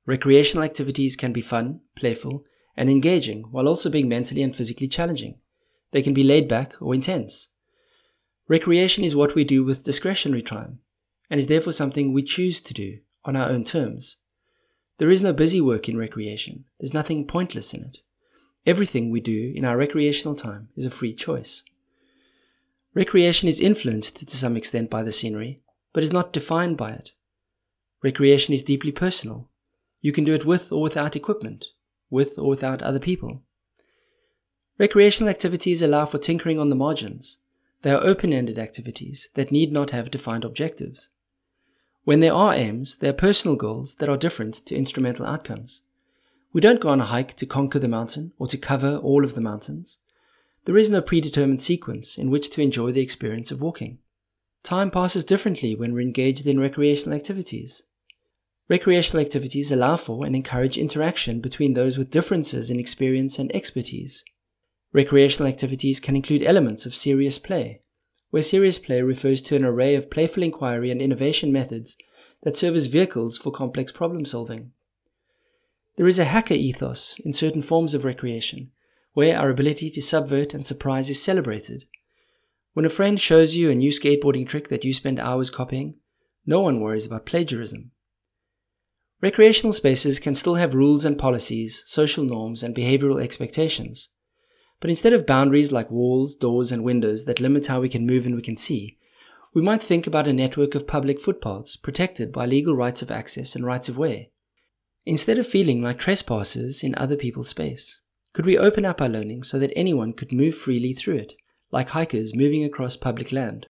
Recreational 0.06 0.64
activities 0.64 1.16
can 1.16 1.32
be 1.32 1.40
fun, 1.40 1.80
playful, 1.94 2.44
and 2.76 2.90
engaging 2.90 3.44
while 3.50 3.68
also 3.68 3.88
being 3.88 4.08
mentally 4.08 4.42
and 4.42 4.54
physically 4.54 4.88
challenging. 4.88 5.38
They 5.92 6.02
can 6.02 6.14
be 6.14 6.24
laid 6.24 6.48
back 6.48 6.74
or 6.80 6.94
intense. 6.94 7.50
Recreation 8.48 9.04
is 9.04 9.14
what 9.14 9.34
we 9.34 9.44
do 9.44 9.62
with 9.62 9.84
discretionary 9.84 10.42
time, 10.42 10.80
and 11.30 11.38
is 11.38 11.46
therefore 11.46 11.72
something 11.72 12.12
we 12.12 12.22
choose 12.22 12.60
to 12.60 12.74
do 12.74 12.98
on 13.24 13.36
our 13.36 13.48
own 13.48 13.64
terms. 13.64 14.16
There 14.98 15.10
is 15.10 15.22
no 15.22 15.32
busy 15.32 15.60
work 15.60 15.88
in 15.88 15.96
recreation, 15.96 16.64
there's 16.80 16.94
nothing 16.94 17.26
pointless 17.26 17.72
in 17.72 17.82
it. 17.82 17.98
Everything 18.66 19.10
we 19.10 19.20
do 19.20 19.52
in 19.54 19.64
our 19.64 19.76
recreational 19.76 20.34
time 20.34 20.68
is 20.76 20.84
a 20.84 20.90
free 20.90 21.14
choice. 21.14 21.62
Recreation 22.94 23.48
is 23.48 23.60
influenced 23.60 24.16
to 24.28 24.36
some 24.36 24.56
extent 24.56 24.90
by 24.90 25.02
the 25.02 25.12
scenery, 25.12 25.62
but 25.92 26.02
is 26.02 26.12
not 26.12 26.32
defined 26.32 26.76
by 26.76 26.90
it. 26.92 27.12
Recreation 28.02 28.54
is 28.54 28.62
deeply 28.62 28.92
personal. 28.92 29.48
You 30.02 30.12
can 30.12 30.24
do 30.24 30.34
it 30.34 30.44
with 30.44 30.70
or 30.70 30.82
without 30.82 31.16
equipment, 31.16 31.68
with 32.10 32.38
or 32.38 32.50
without 32.50 32.82
other 32.82 32.98
people. 32.98 33.42
Recreational 34.78 35.30
activities 35.30 35.80
allow 35.80 36.04
for 36.04 36.18
tinkering 36.18 36.58
on 36.58 36.68
the 36.68 36.76
margins, 36.76 37.38
they 37.82 37.90
are 37.90 38.02
open 38.02 38.32
ended 38.32 38.58
activities 38.58 39.28
that 39.34 39.50
need 39.50 39.72
not 39.72 39.90
have 39.90 40.10
defined 40.10 40.44
objectives. 40.44 41.08
When 42.04 42.20
there 42.20 42.32
are 42.32 42.54
aims, 42.54 42.96
they 42.96 43.08
are 43.08 43.12
personal 43.12 43.56
goals 43.56 43.96
that 43.96 44.08
are 44.08 44.16
different 44.16 44.54
to 44.66 44.76
instrumental 44.76 45.26
outcomes. 45.26 45.82
We 46.52 46.60
don't 46.60 46.80
go 46.80 46.88
on 46.88 47.00
a 47.00 47.04
hike 47.04 47.34
to 47.36 47.46
conquer 47.46 47.78
the 47.78 47.88
mountain 47.88 48.32
or 48.38 48.46
to 48.48 48.58
cover 48.58 48.96
all 48.96 49.24
of 49.24 49.34
the 49.34 49.40
mountains. 49.40 49.98
There 50.64 50.76
is 50.76 50.90
no 50.90 51.02
predetermined 51.02 51.60
sequence 51.60 52.16
in 52.16 52.30
which 52.30 52.50
to 52.50 52.62
enjoy 52.62 52.92
the 52.92 53.00
experience 53.00 53.50
of 53.50 53.60
walking. 53.60 53.98
Time 54.62 54.90
passes 54.90 55.24
differently 55.24 55.74
when 55.74 55.92
we're 55.92 56.02
engaged 56.02 56.46
in 56.46 56.60
recreational 56.60 57.16
activities. 57.16 57.82
Recreational 58.72 59.20
activities 59.22 59.70
allow 59.70 59.98
for 59.98 60.24
and 60.24 60.34
encourage 60.34 60.78
interaction 60.78 61.40
between 61.40 61.74
those 61.74 61.98
with 61.98 62.10
differences 62.10 62.70
in 62.70 62.80
experience 62.80 63.38
and 63.38 63.54
expertise. 63.54 64.24
Recreational 64.94 65.46
activities 65.46 66.00
can 66.00 66.16
include 66.16 66.42
elements 66.42 66.86
of 66.86 66.94
serious 66.94 67.38
play, 67.38 67.82
where 68.30 68.42
serious 68.42 68.78
play 68.78 69.02
refers 69.02 69.42
to 69.42 69.56
an 69.56 69.64
array 69.66 69.94
of 69.94 70.10
playful 70.10 70.42
inquiry 70.42 70.90
and 70.90 71.02
innovation 71.02 71.52
methods 71.52 71.98
that 72.44 72.56
serve 72.56 72.74
as 72.74 72.86
vehicles 72.86 73.36
for 73.36 73.52
complex 73.52 73.92
problem 73.92 74.24
solving. 74.24 74.72
There 75.96 76.08
is 76.08 76.18
a 76.18 76.24
hacker 76.24 76.54
ethos 76.54 77.20
in 77.22 77.34
certain 77.34 77.60
forms 77.60 77.92
of 77.92 78.06
recreation, 78.06 78.70
where 79.12 79.38
our 79.38 79.50
ability 79.50 79.90
to 79.90 80.00
subvert 80.00 80.54
and 80.54 80.64
surprise 80.64 81.10
is 81.10 81.22
celebrated. 81.22 81.84
When 82.72 82.86
a 82.86 82.96
friend 82.96 83.20
shows 83.20 83.54
you 83.54 83.68
a 83.68 83.74
new 83.74 83.90
skateboarding 83.90 84.48
trick 84.48 84.68
that 84.68 84.82
you 84.82 84.94
spend 84.94 85.20
hours 85.20 85.50
copying, 85.50 85.96
no 86.46 86.62
one 86.62 86.80
worries 86.80 87.04
about 87.04 87.26
plagiarism. 87.26 87.90
Recreational 89.22 89.72
spaces 89.72 90.18
can 90.18 90.34
still 90.34 90.56
have 90.56 90.74
rules 90.74 91.04
and 91.04 91.16
policies, 91.16 91.84
social 91.86 92.24
norms, 92.24 92.64
and 92.64 92.74
behavioral 92.74 93.22
expectations. 93.22 94.08
But 94.80 94.90
instead 94.90 95.12
of 95.12 95.26
boundaries 95.26 95.70
like 95.70 95.92
walls, 95.92 96.34
doors, 96.34 96.72
and 96.72 96.82
windows 96.82 97.24
that 97.26 97.38
limit 97.38 97.68
how 97.68 97.80
we 97.80 97.88
can 97.88 98.04
move 98.04 98.26
and 98.26 98.34
we 98.34 98.42
can 98.42 98.56
see, 98.56 98.98
we 99.54 99.62
might 99.62 99.80
think 99.80 100.08
about 100.08 100.26
a 100.26 100.32
network 100.32 100.74
of 100.74 100.88
public 100.88 101.20
footpaths 101.20 101.76
protected 101.76 102.32
by 102.32 102.46
legal 102.46 102.74
rights 102.74 103.00
of 103.00 103.12
access 103.12 103.54
and 103.54 103.64
rights 103.64 103.88
of 103.88 103.96
way. 103.96 104.32
Instead 105.06 105.38
of 105.38 105.46
feeling 105.46 105.80
like 105.82 106.00
trespassers 106.00 106.82
in 106.82 106.92
other 106.96 107.16
people's 107.16 107.48
space, 107.48 108.00
could 108.32 108.46
we 108.46 108.58
open 108.58 108.84
up 108.84 109.00
our 109.00 109.08
learning 109.08 109.44
so 109.44 109.56
that 109.60 109.72
anyone 109.76 110.14
could 110.14 110.32
move 110.32 110.56
freely 110.56 110.92
through 110.92 111.16
it, 111.16 111.34
like 111.70 111.90
hikers 111.90 112.34
moving 112.34 112.64
across 112.64 112.96
public 112.96 113.30
land? 113.30 113.66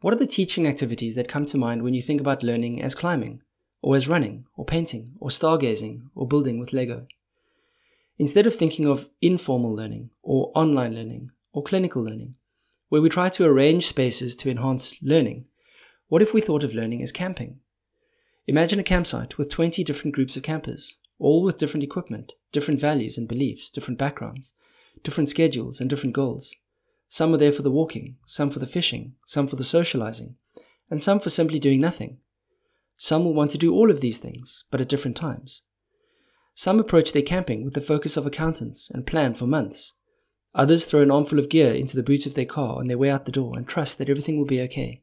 What 0.00 0.14
are 0.14 0.18
the 0.18 0.26
teaching 0.26 0.66
activities 0.66 1.14
that 1.16 1.28
come 1.28 1.44
to 1.46 1.58
mind 1.58 1.82
when 1.82 1.92
you 1.92 2.00
think 2.00 2.22
about 2.22 2.42
learning 2.42 2.80
as 2.80 2.94
climbing, 2.94 3.42
or 3.86 3.94
as 3.94 4.08
running, 4.08 4.44
or 4.56 4.64
painting, 4.64 5.12
or 5.20 5.28
stargazing, 5.28 6.02
or 6.16 6.26
building 6.26 6.58
with 6.58 6.72
Lego? 6.72 7.06
Instead 8.18 8.44
of 8.44 8.52
thinking 8.52 8.84
of 8.84 9.08
informal 9.22 9.72
learning, 9.72 10.10
or 10.24 10.50
online 10.56 10.92
learning, 10.92 11.30
or 11.52 11.62
clinical 11.62 12.02
learning, 12.02 12.34
where 12.88 13.00
we 13.00 13.08
try 13.08 13.28
to 13.28 13.44
arrange 13.44 13.86
spaces 13.86 14.34
to 14.34 14.50
enhance 14.50 14.96
learning, 15.00 15.44
what 16.08 16.20
if 16.20 16.34
we 16.34 16.40
thought 16.40 16.64
of 16.64 16.74
learning 16.74 17.00
as 17.00 17.12
camping? 17.12 17.60
Imagine 18.48 18.80
a 18.80 18.82
campsite 18.82 19.38
with 19.38 19.50
20 19.50 19.84
different 19.84 20.16
groups 20.16 20.36
of 20.36 20.42
campers, 20.42 20.96
all 21.20 21.44
with 21.44 21.58
different 21.58 21.84
equipment, 21.84 22.32
different 22.50 22.80
values 22.80 23.16
and 23.16 23.28
beliefs, 23.28 23.70
different 23.70 24.00
backgrounds, 24.00 24.54
different 25.04 25.28
schedules, 25.28 25.80
and 25.80 25.88
different 25.88 26.12
goals. 26.12 26.52
Some 27.06 27.32
are 27.32 27.38
there 27.38 27.52
for 27.52 27.62
the 27.62 27.70
walking, 27.70 28.16
some 28.24 28.50
for 28.50 28.58
the 28.58 28.66
fishing, 28.66 29.14
some 29.24 29.46
for 29.46 29.54
the 29.54 29.62
socializing, 29.62 30.34
and 30.90 31.00
some 31.00 31.20
for 31.20 31.30
simply 31.30 31.60
doing 31.60 31.80
nothing. 31.80 32.18
Some 32.96 33.24
will 33.24 33.34
want 33.34 33.50
to 33.52 33.58
do 33.58 33.74
all 33.74 33.90
of 33.90 34.00
these 34.00 34.18
things, 34.18 34.64
but 34.70 34.80
at 34.80 34.88
different 34.88 35.16
times. 35.16 35.62
Some 36.54 36.80
approach 36.80 37.12
their 37.12 37.22
camping 37.22 37.64
with 37.64 37.74
the 37.74 37.80
focus 37.80 38.16
of 38.16 38.26
accountants 38.26 38.90
and 38.90 39.06
plan 39.06 39.34
for 39.34 39.46
months. 39.46 39.92
Others 40.54 40.86
throw 40.86 41.02
an 41.02 41.10
armful 41.10 41.38
of 41.38 41.50
gear 41.50 41.74
into 41.74 41.96
the 41.96 42.02
boot 42.02 42.24
of 42.24 42.32
their 42.32 42.46
car 42.46 42.78
on 42.78 42.86
their 42.86 42.96
way 42.96 43.10
out 43.10 43.26
the 43.26 43.32
door 43.32 43.52
and 43.56 43.68
trust 43.68 43.98
that 43.98 44.08
everything 44.08 44.38
will 44.38 44.46
be 44.46 44.62
okay. 44.62 45.02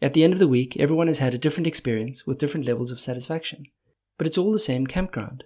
At 0.00 0.14
the 0.14 0.24
end 0.24 0.32
of 0.32 0.38
the 0.38 0.48
week, 0.48 0.76
everyone 0.78 1.06
has 1.06 1.18
had 1.18 1.34
a 1.34 1.38
different 1.38 1.66
experience 1.66 2.26
with 2.26 2.38
different 2.38 2.66
levels 2.66 2.90
of 2.90 3.00
satisfaction, 3.00 3.64
but 4.16 4.26
it's 4.26 4.38
all 4.38 4.52
the 4.52 4.58
same 4.58 4.86
campground. 4.86 5.44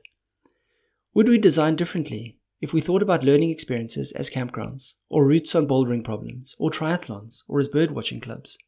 Would 1.15 1.29
we 1.29 1.39
design 1.39 1.75
differently 1.75 2.39
if 2.61 2.73
we 2.73 2.81
thought 2.81 3.03
about 3.03 3.25
learning 3.25 3.51
experiences 3.51 4.13
as 4.13 4.31
campgrounds, 4.31 4.95
or 5.09 5.25
routes 5.25 5.55
on 5.55 5.67
bouldering 5.67 6.05
problems, 6.05 6.55
or 6.59 6.71
triathlons, 6.71 7.43
or 7.49 7.59
as 7.59 7.69
birdwatching 7.69 8.23
clubs? 8.23 8.59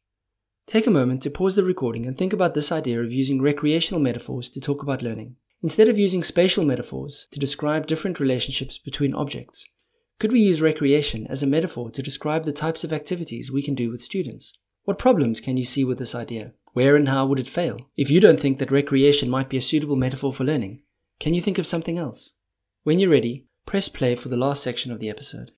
Take 0.67 0.87
a 0.87 0.91
moment 0.91 1.21
to 1.23 1.29
pause 1.29 1.55
the 1.55 1.63
recording 1.63 2.05
and 2.05 2.17
think 2.17 2.33
about 2.33 2.53
this 2.53 2.71
idea 2.71 3.01
of 3.01 3.11
using 3.11 3.41
recreational 3.41 4.01
metaphors 4.01 4.49
to 4.51 4.61
talk 4.61 4.81
about 4.83 5.01
learning. 5.01 5.35
Instead 5.63 5.89
of 5.89 5.99
using 5.99 6.23
spatial 6.23 6.63
metaphors 6.63 7.27
to 7.31 7.39
describe 7.39 7.87
different 7.87 8.19
relationships 8.19 8.77
between 8.77 9.13
objects, 9.13 9.65
could 10.19 10.31
we 10.31 10.39
use 10.39 10.61
recreation 10.61 11.27
as 11.27 11.43
a 11.43 11.47
metaphor 11.47 11.91
to 11.91 12.01
describe 12.01 12.45
the 12.45 12.53
types 12.53 12.83
of 12.83 12.93
activities 12.93 13.51
we 13.51 13.61
can 13.61 13.75
do 13.75 13.89
with 13.89 14.01
students? 14.01 14.57
What 14.83 14.99
problems 14.99 15.39
can 15.39 15.57
you 15.57 15.65
see 15.65 15.83
with 15.83 15.97
this 15.97 16.15
idea? 16.15 16.53
Where 16.73 16.95
and 16.95 17.09
how 17.09 17.25
would 17.25 17.39
it 17.39 17.49
fail? 17.49 17.89
If 17.97 18.09
you 18.09 18.19
don't 18.19 18.39
think 18.39 18.57
that 18.59 18.71
recreation 18.71 19.29
might 19.29 19.49
be 19.49 19.57
a 19.57 19.61
suitable 19.61 19.95
metaphor 19.95 20.31
for 20.31 20.43
learning, 20.43 20.83
can 21.19 21.33
you 21.33 21.41
think 21.41 21.57
of 21.57 21.67
something 21.67 21.97
else? 21.97 22.33
When 22.83 22.97
you're 22.97 23.09
ready, 23.09 23.47
press 23.65 23.89
play 23.89 24.15
for 24.15 24.29
the 24.29 24.37
last 24.37 24.63
section 24.63 24.91
of 24.91 24.99
the 24.99 25.09
episode. 25.09 25.51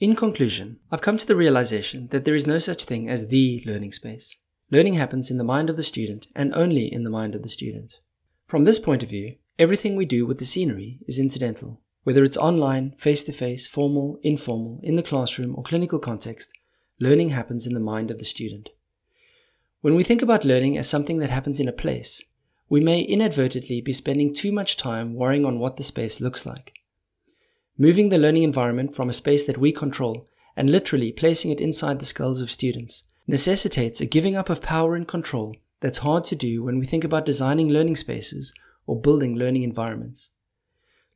In 0.00 0.14
conclusion, 0.14 0.78
I've 0.92 1.00
come 1.00 1.18
to 1.18 1.26
the 1.26 1.34
realization 1.34 2.06
that 2.08 2.24
there 2.24 2.36
is 2.36 2.46
no 2.46 2.60
such 2.60 2.84
thing 2.84 3.08
as 3.08 3.26
the 3.26 3.64
learning 3.66 3.90
space. 3.90 4.36
Learning 4.70 4.94
happens 4.94 5.28
in 5.28 5.38
the 5.38 5.44
mind 5.44 5.68
of 5.68 5.76
the 5.76 5.82
student 5.82 6.28
and 6.36 6.54
only 6.54 6.86
in 6.92 7.02
the 7.02 7.10
mind 7.10 7.34
of 7.34 7.42
the 7.42 7.48
student. 7.48 7.98
From 8.46 8.62
this 8.62 8.78
point 8.78 9.02
of 9.02 9.08
view, 9.08 9.34
everything 9.58 9.96
we 9.96 10.06
do 10.06 10.24
with 10.24 10.38
the 10.38 10.44
scenery 10.44 11.00
is 11.08 11.18
incidental. 11.18 11.80
Whether 12.04 12.22
it's 12.22 12.36
online, 12.36 12.92
face 12.92 13.24
to 13.24 13.32
face, 13.32 13.66
formal, 13.66 14.20
informal, 14.22 14.78
in 14.84 14.94
the 14.94 15.02
classroom, 15.02 15.56
or 15.56 15.64
clinical 15.64 15.98
context, 15.98 16.52
learning 17.00 17.30
happens 17.30 17.66
in 17.66 17.74
the 17.74 17.80
mind 17.80 18.12
of 18.12 18.20
the 18.20 18.24
student. 18.24 18.68
When 19.80 19.96
we 19.96 20.04
think 20.04 20.22
about 20.22 20.44
learning 20.44 20.78
as 20.78 20.88
something 20.88 21.18
that 21.18 21.30
happens 21.30 21.58
in 21.58 21.66
a 21.66 21.72
place, 21.72 22.22
we 22.68 22.80
may 22.80 23.00
inadvertently 23.00 23.80
be 23.80 23.92
spending 23.92 24.32
too 24.32 24.52
much 24.52 24.76
time 24.76 25.14
worrying 25.14 25.44
on 25.44 25.58
what 25.58 25.76
the 25.76 25.82
space 25.82 26.20
looks 26.20 26.46
like. 26.46 26.74
Moving 27.80 28.08
the 28.08 28.18
learning 28.18 28.42
environment 28.42 28.96
from 28.96 29.08
a 29.08 29.12
space 29.12 29.46
that 29.46 29.58
we 29.58 29.70
control 29.70 30.28
and 30.56 30.68
literally 30.68 31.12
placing 31.12 31.52
it 31.52 31.60
inside 31.60 32.00
the 32.00 32.04
skulls 32.04 32.40
of 32.40 32.50
students 32.50 33.04
necessitates 33.28 34.00
a 34.00 34.06
giving 34.06 34.34
up 34.34 34.50
of 34.50 34.60
power 34.60 34.96
and 34.96 35.06
control 35.06 35.54
that's 35.78 35.98
hard 35.98 36.24
to 36.24 36.34
do 36.34 36.64
when 36.64 36.80
we 36.80 36.86
think 36.86 37.04
about 37.04 37.24
designing 37.24 37.68
learning 37.68 37.94
spaces 37.94 38.52
or 38.84 39.00
building 39.00 39.36
learning 39.36 39.62
environments. 39.62 40.30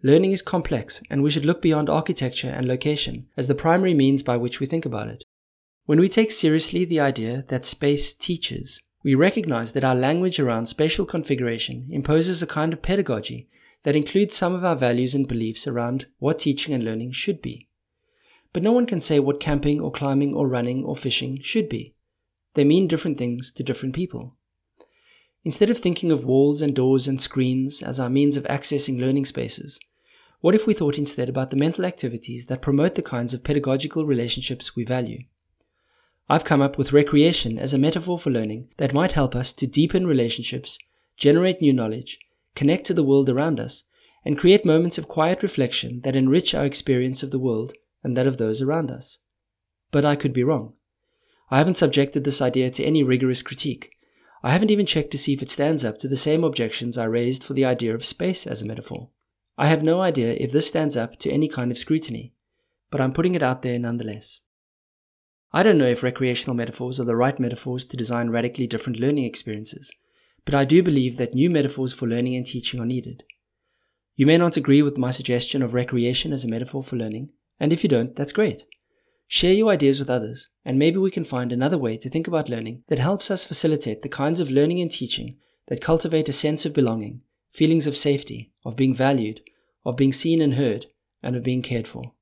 Learning 0.05 0.31
is 0.31 0.43
complex, 0.43 1.03
and 1.11 1.23
we 1.23 1.33
should 1.33 1.45
look 1.45 1.61
beyond 1.61 1.91
architecture 1.91 2.51
and 2.51 2.69
location 2.69 3.27
as 3.37 3.49
the 3.49 3.57
primary 3.57 3.95
means 3.95 4.23
by 4.23 4.37
which 4.37 4.61
we 4.61 4.67
think 4.67 4.87
about 4.87 5.09
it. 5.09 5.25
When 5.87 5.99
we 5.99 6.09
take 6.09 6.31
seriously 6.31 6.85
the 6.85 7.01
idea 7.01 7.45
that 7.49 7.65
space 7.65 8.15
teaches, 8.15 8.81
we 9.03 9.17
recognize 9.17 9.73
that 9.73 9.85
our 9.85 9.97
language 9.97 10.39
around 10.39 10.67
spatial 10.67 11.07
configuration 11.07 11.89
imposes 11.91 12.41
a 12.41 12.47
kind 12.47 12.73
of 12.73 12.83
pedagogy 12.83 13.49
that 13.85 13.97
includes 13.97 14.37
some 14.37 14.55
of 14.55 14.65
our 14.65 14.77
values 14.77 15.15
and 15.15 15.27
beliefs 15.27 15.67
around 15.67 16.07
what 16.19 16.39
teaching 16.39 16.75
and 16.75 16.85
learning 16.85 17.13
should 17.13 17.43
be. 17.43 17.69
But 18.53 18.63
no 18.63 18.73
one 18.73 18.87
can 18.87 19.01
say 19.01 19.19
what 19.19 19.41
camping 19.41 19.81
or 19.81 19.91
climbing 19.91 20.35
or 20.35 20.47
running 20.47 20.85
or 20.85 20.95
fishing 20.95 21.41
should 21.43 21.69
be. 21.69 21.95
They 22.55 22.65
mean 22.65 22.87
different 22.87 23.19
things 23.19 23.51
to 23.53 23.63
different 23.63 23.95
people. 23.95 24.37
Instead 25.45 25.71
of 25.71 25.79
thinking 25.79 26.13
of 26.13 26.25
walls 26.25 26.63
and 26.63 26.77
doors 26.77 27.09
and 27.09 27.21
screens 27.21 27.83
as 27.83 27.99
our 27.99 28.11
means 28.11 28.37
of 28.37 28.45
accessing 28.45 29.01
learning 29.01 29.25
spaces, 29.25 29.81
what 30.41 30.55
if 30.55 30.67
we 30.67 30.75
thought 30.75 30.99
instead 30.99 31.29
about 31.29 31.51
the 31.51 31.57
mental 31.57 31.85
activities 31.85 32.47
that 32.47 32.63
promote 32.63 32.95
the 32.95 33.03
kinds 33.03 33.33
of 33.33 33.43
pedagogical 33.43 34.05
relationships 34.05 34.77
we 34.77 34.85
value? 34.85 35.25
I've 36.29 36.45
come 36.45 36.61
up 36.61 36.79
with 36.79 36.93
recreation 36.93 37.59
as 37.59 37.75
a 37.75 37.79
metaphor 37.79 38.19
for 38.19 38.31
learning 38.31 38.69
that 38.77 38.95
might 38.95 39.13
help 39.13 39.35
us 39.35 39.53
to 39.55 39.67
deepen 39.67 40.07
relationships, 40.07 40.79
generate 41.17 41.61
new 41.61 41.73
knowledge, 41.73 42.19
connect 42.55 42.87
to 42.87 42.95
the 42.95 43.05
world 43.05 43.29
around 43.29 43.59
us, 43.59 43.85
and 44.25 44.39
create 44.39 44.65
moments 44.65 44.99
of 44.99 45.09
quiet 45.09 45.43
reflection 45.43 46.01
that 46.03 46.17
enrich 46.17 46.55
our 46.55 46.65
experience 46.65 47.23
of 47.23 47.31
the 47.31 47.39
world 47.39 47.75
and 48.05 48.17
that 48.17 48.27
of 48.27 48.37
those 48.37 48.63
around 48.63 48.91
us. 48.91 49.19
But 49.91 50.05
I 50.05 50.17
could 50.17 50.33
be 50.33 50.45
wrong. 50.45 50.75
I 51.51 51.59
haven't 51.59 51.77
subjected 51.77 52.25
this 52.25 52.41
idea 52.41 52.71
to 52.71 52.85
any 52.85 53.03
rigorous 53.03 53.43
critique. 53.43 53.97
I 54.43 54.51
haven't 54.51 54.71
even 54.71 54.87
checked 54.87 55.11
to 55.13 55.19
see 55.19 55.35
if 55.35 55.43
it 55.43 55.51
stands 55.51 55.85
up 55.85 55.99
to 55.99 56.09
the 56.09 56.17
same 56.17 56.45
objections 56.45 56.99
I 56.99 57.05
raised 57.05 57.45
for 57.45 57.55
the 57.55 57.65
idea 57.65 57.95
of 57.95 58.05
space 58.05 58.47
as 58.47 58.63
a 58.63 58.67
metaphor. 58.67 59.11
I 59.59 59.67
have 59.67 59.83
no 59.83 60.01
idea 60.01 60.33
if 60.33 60.51
this 60.51 60.67
stands 60.67 60.97
up 60.97 61.19
to 61.21 61.31
any 61.31 61.47
kind 61.47 61.71
of 61.71 61.79
scrutiny, 61.79 62.33
but 62.91 63.01
I'm 63.01 63.13
putting 63.13 63.35
it 63.35 63.43
out 63.43 63.63
there 63.63 63.79
nonetheless. 63.79 64.41
I 65.53 65.63
don't 65.63 65.77
know 65.77 65.87
if 65.87 66.03
recreational 66.03 66.57
metaphors 66.57 66.99
are 66.99 67.05
the 67.05 67.15
right 67.15 67.39
metaphors 67.39 67.85
to 67.87 67.97
design 67.97 68.31
radically 68.31 68.67
different 68.67 68.99
learning 68.99 69.25
experiences, 69.25 69.93
but 70.45 70.55
I 70.55 70.65
do 70.65 70.83
believe 70.83 71.17
that 71.17 71.35
new 71.35 71.51
metaphors 71.51 71.93
for 71.93 72.07
learning 72.07 72.37
and 72.37 72.47
teaching 72.47 72.81
are 72.81 72.87
needed. 72.87 73.25
You 74.15 74.27
may 74.27 74.37
not 74.37 74.57
agree 74.57 74.83
with 74.83 74.99
my 74.99 75.11
suggestion 75.11 75.63
of 75.63 75.75
recreation 75.75 76.33
as 76.33 76.45
a 76.45 76.49
metaphor 76.49 76.83
for 76.83 76.97
learning, 76.97 77.31
and 77.59 77.73
if 77.73 77.83
you 77.83 77.89
don't, 77.89 78.15
that's 78.17 78.33
great. 78.33 78.65
Share 79.27 79.55
your 79.55 79.71
ideas 79.71 79.99
with 79.99 80.11
others, 80.11 80.51
and 80.65 80.79
maybe 80.79 80.99
we 80.99 81.11
can 81.11 81.25
find 81.25 81.53
another 81.53 81.79
way 81.79 81.97
to 81.97 82.11
think 82.11 82.27
about 82.27 82.51
learning 82.51 82.83
that 82.89 82.99
helps 82.99 83.31
us 83.31 83.45
facilitate 83.45 84.03
the 84.03 84.09
kinds 84.09 84.41
of 84.41 84.51
learning 84.51 84.81
and 84.81 84.91
teaching 84.91 85.39
that 85.69 85.81
cultivate 85.81 86.29
a 86.29 86.33
sense 86.33 86.67
of 86.67 86.75
belonging, 86.75 87.23
feelings 87.51 87.87
of 87.87 87.97
safety, 87.97 88.53
of 88.65 88.77
being 88.77 88.95
valued, 88.95 89.41
of 89.87 89.97
being 89.97 90.13
seen 90.13 90.43
and 90.43 90.55
heard, 90.55 90.87
and 91.23 91.35
of 91.35 91.43
being 91.43 91.63
cared 91.63 91.89
for. 91.89 92.13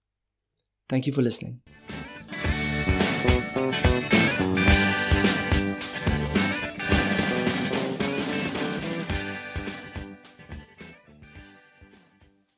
Thank 0.89 1.07
you 1.07 1.13
for 1.13 1.23
listening. 1.23 1.63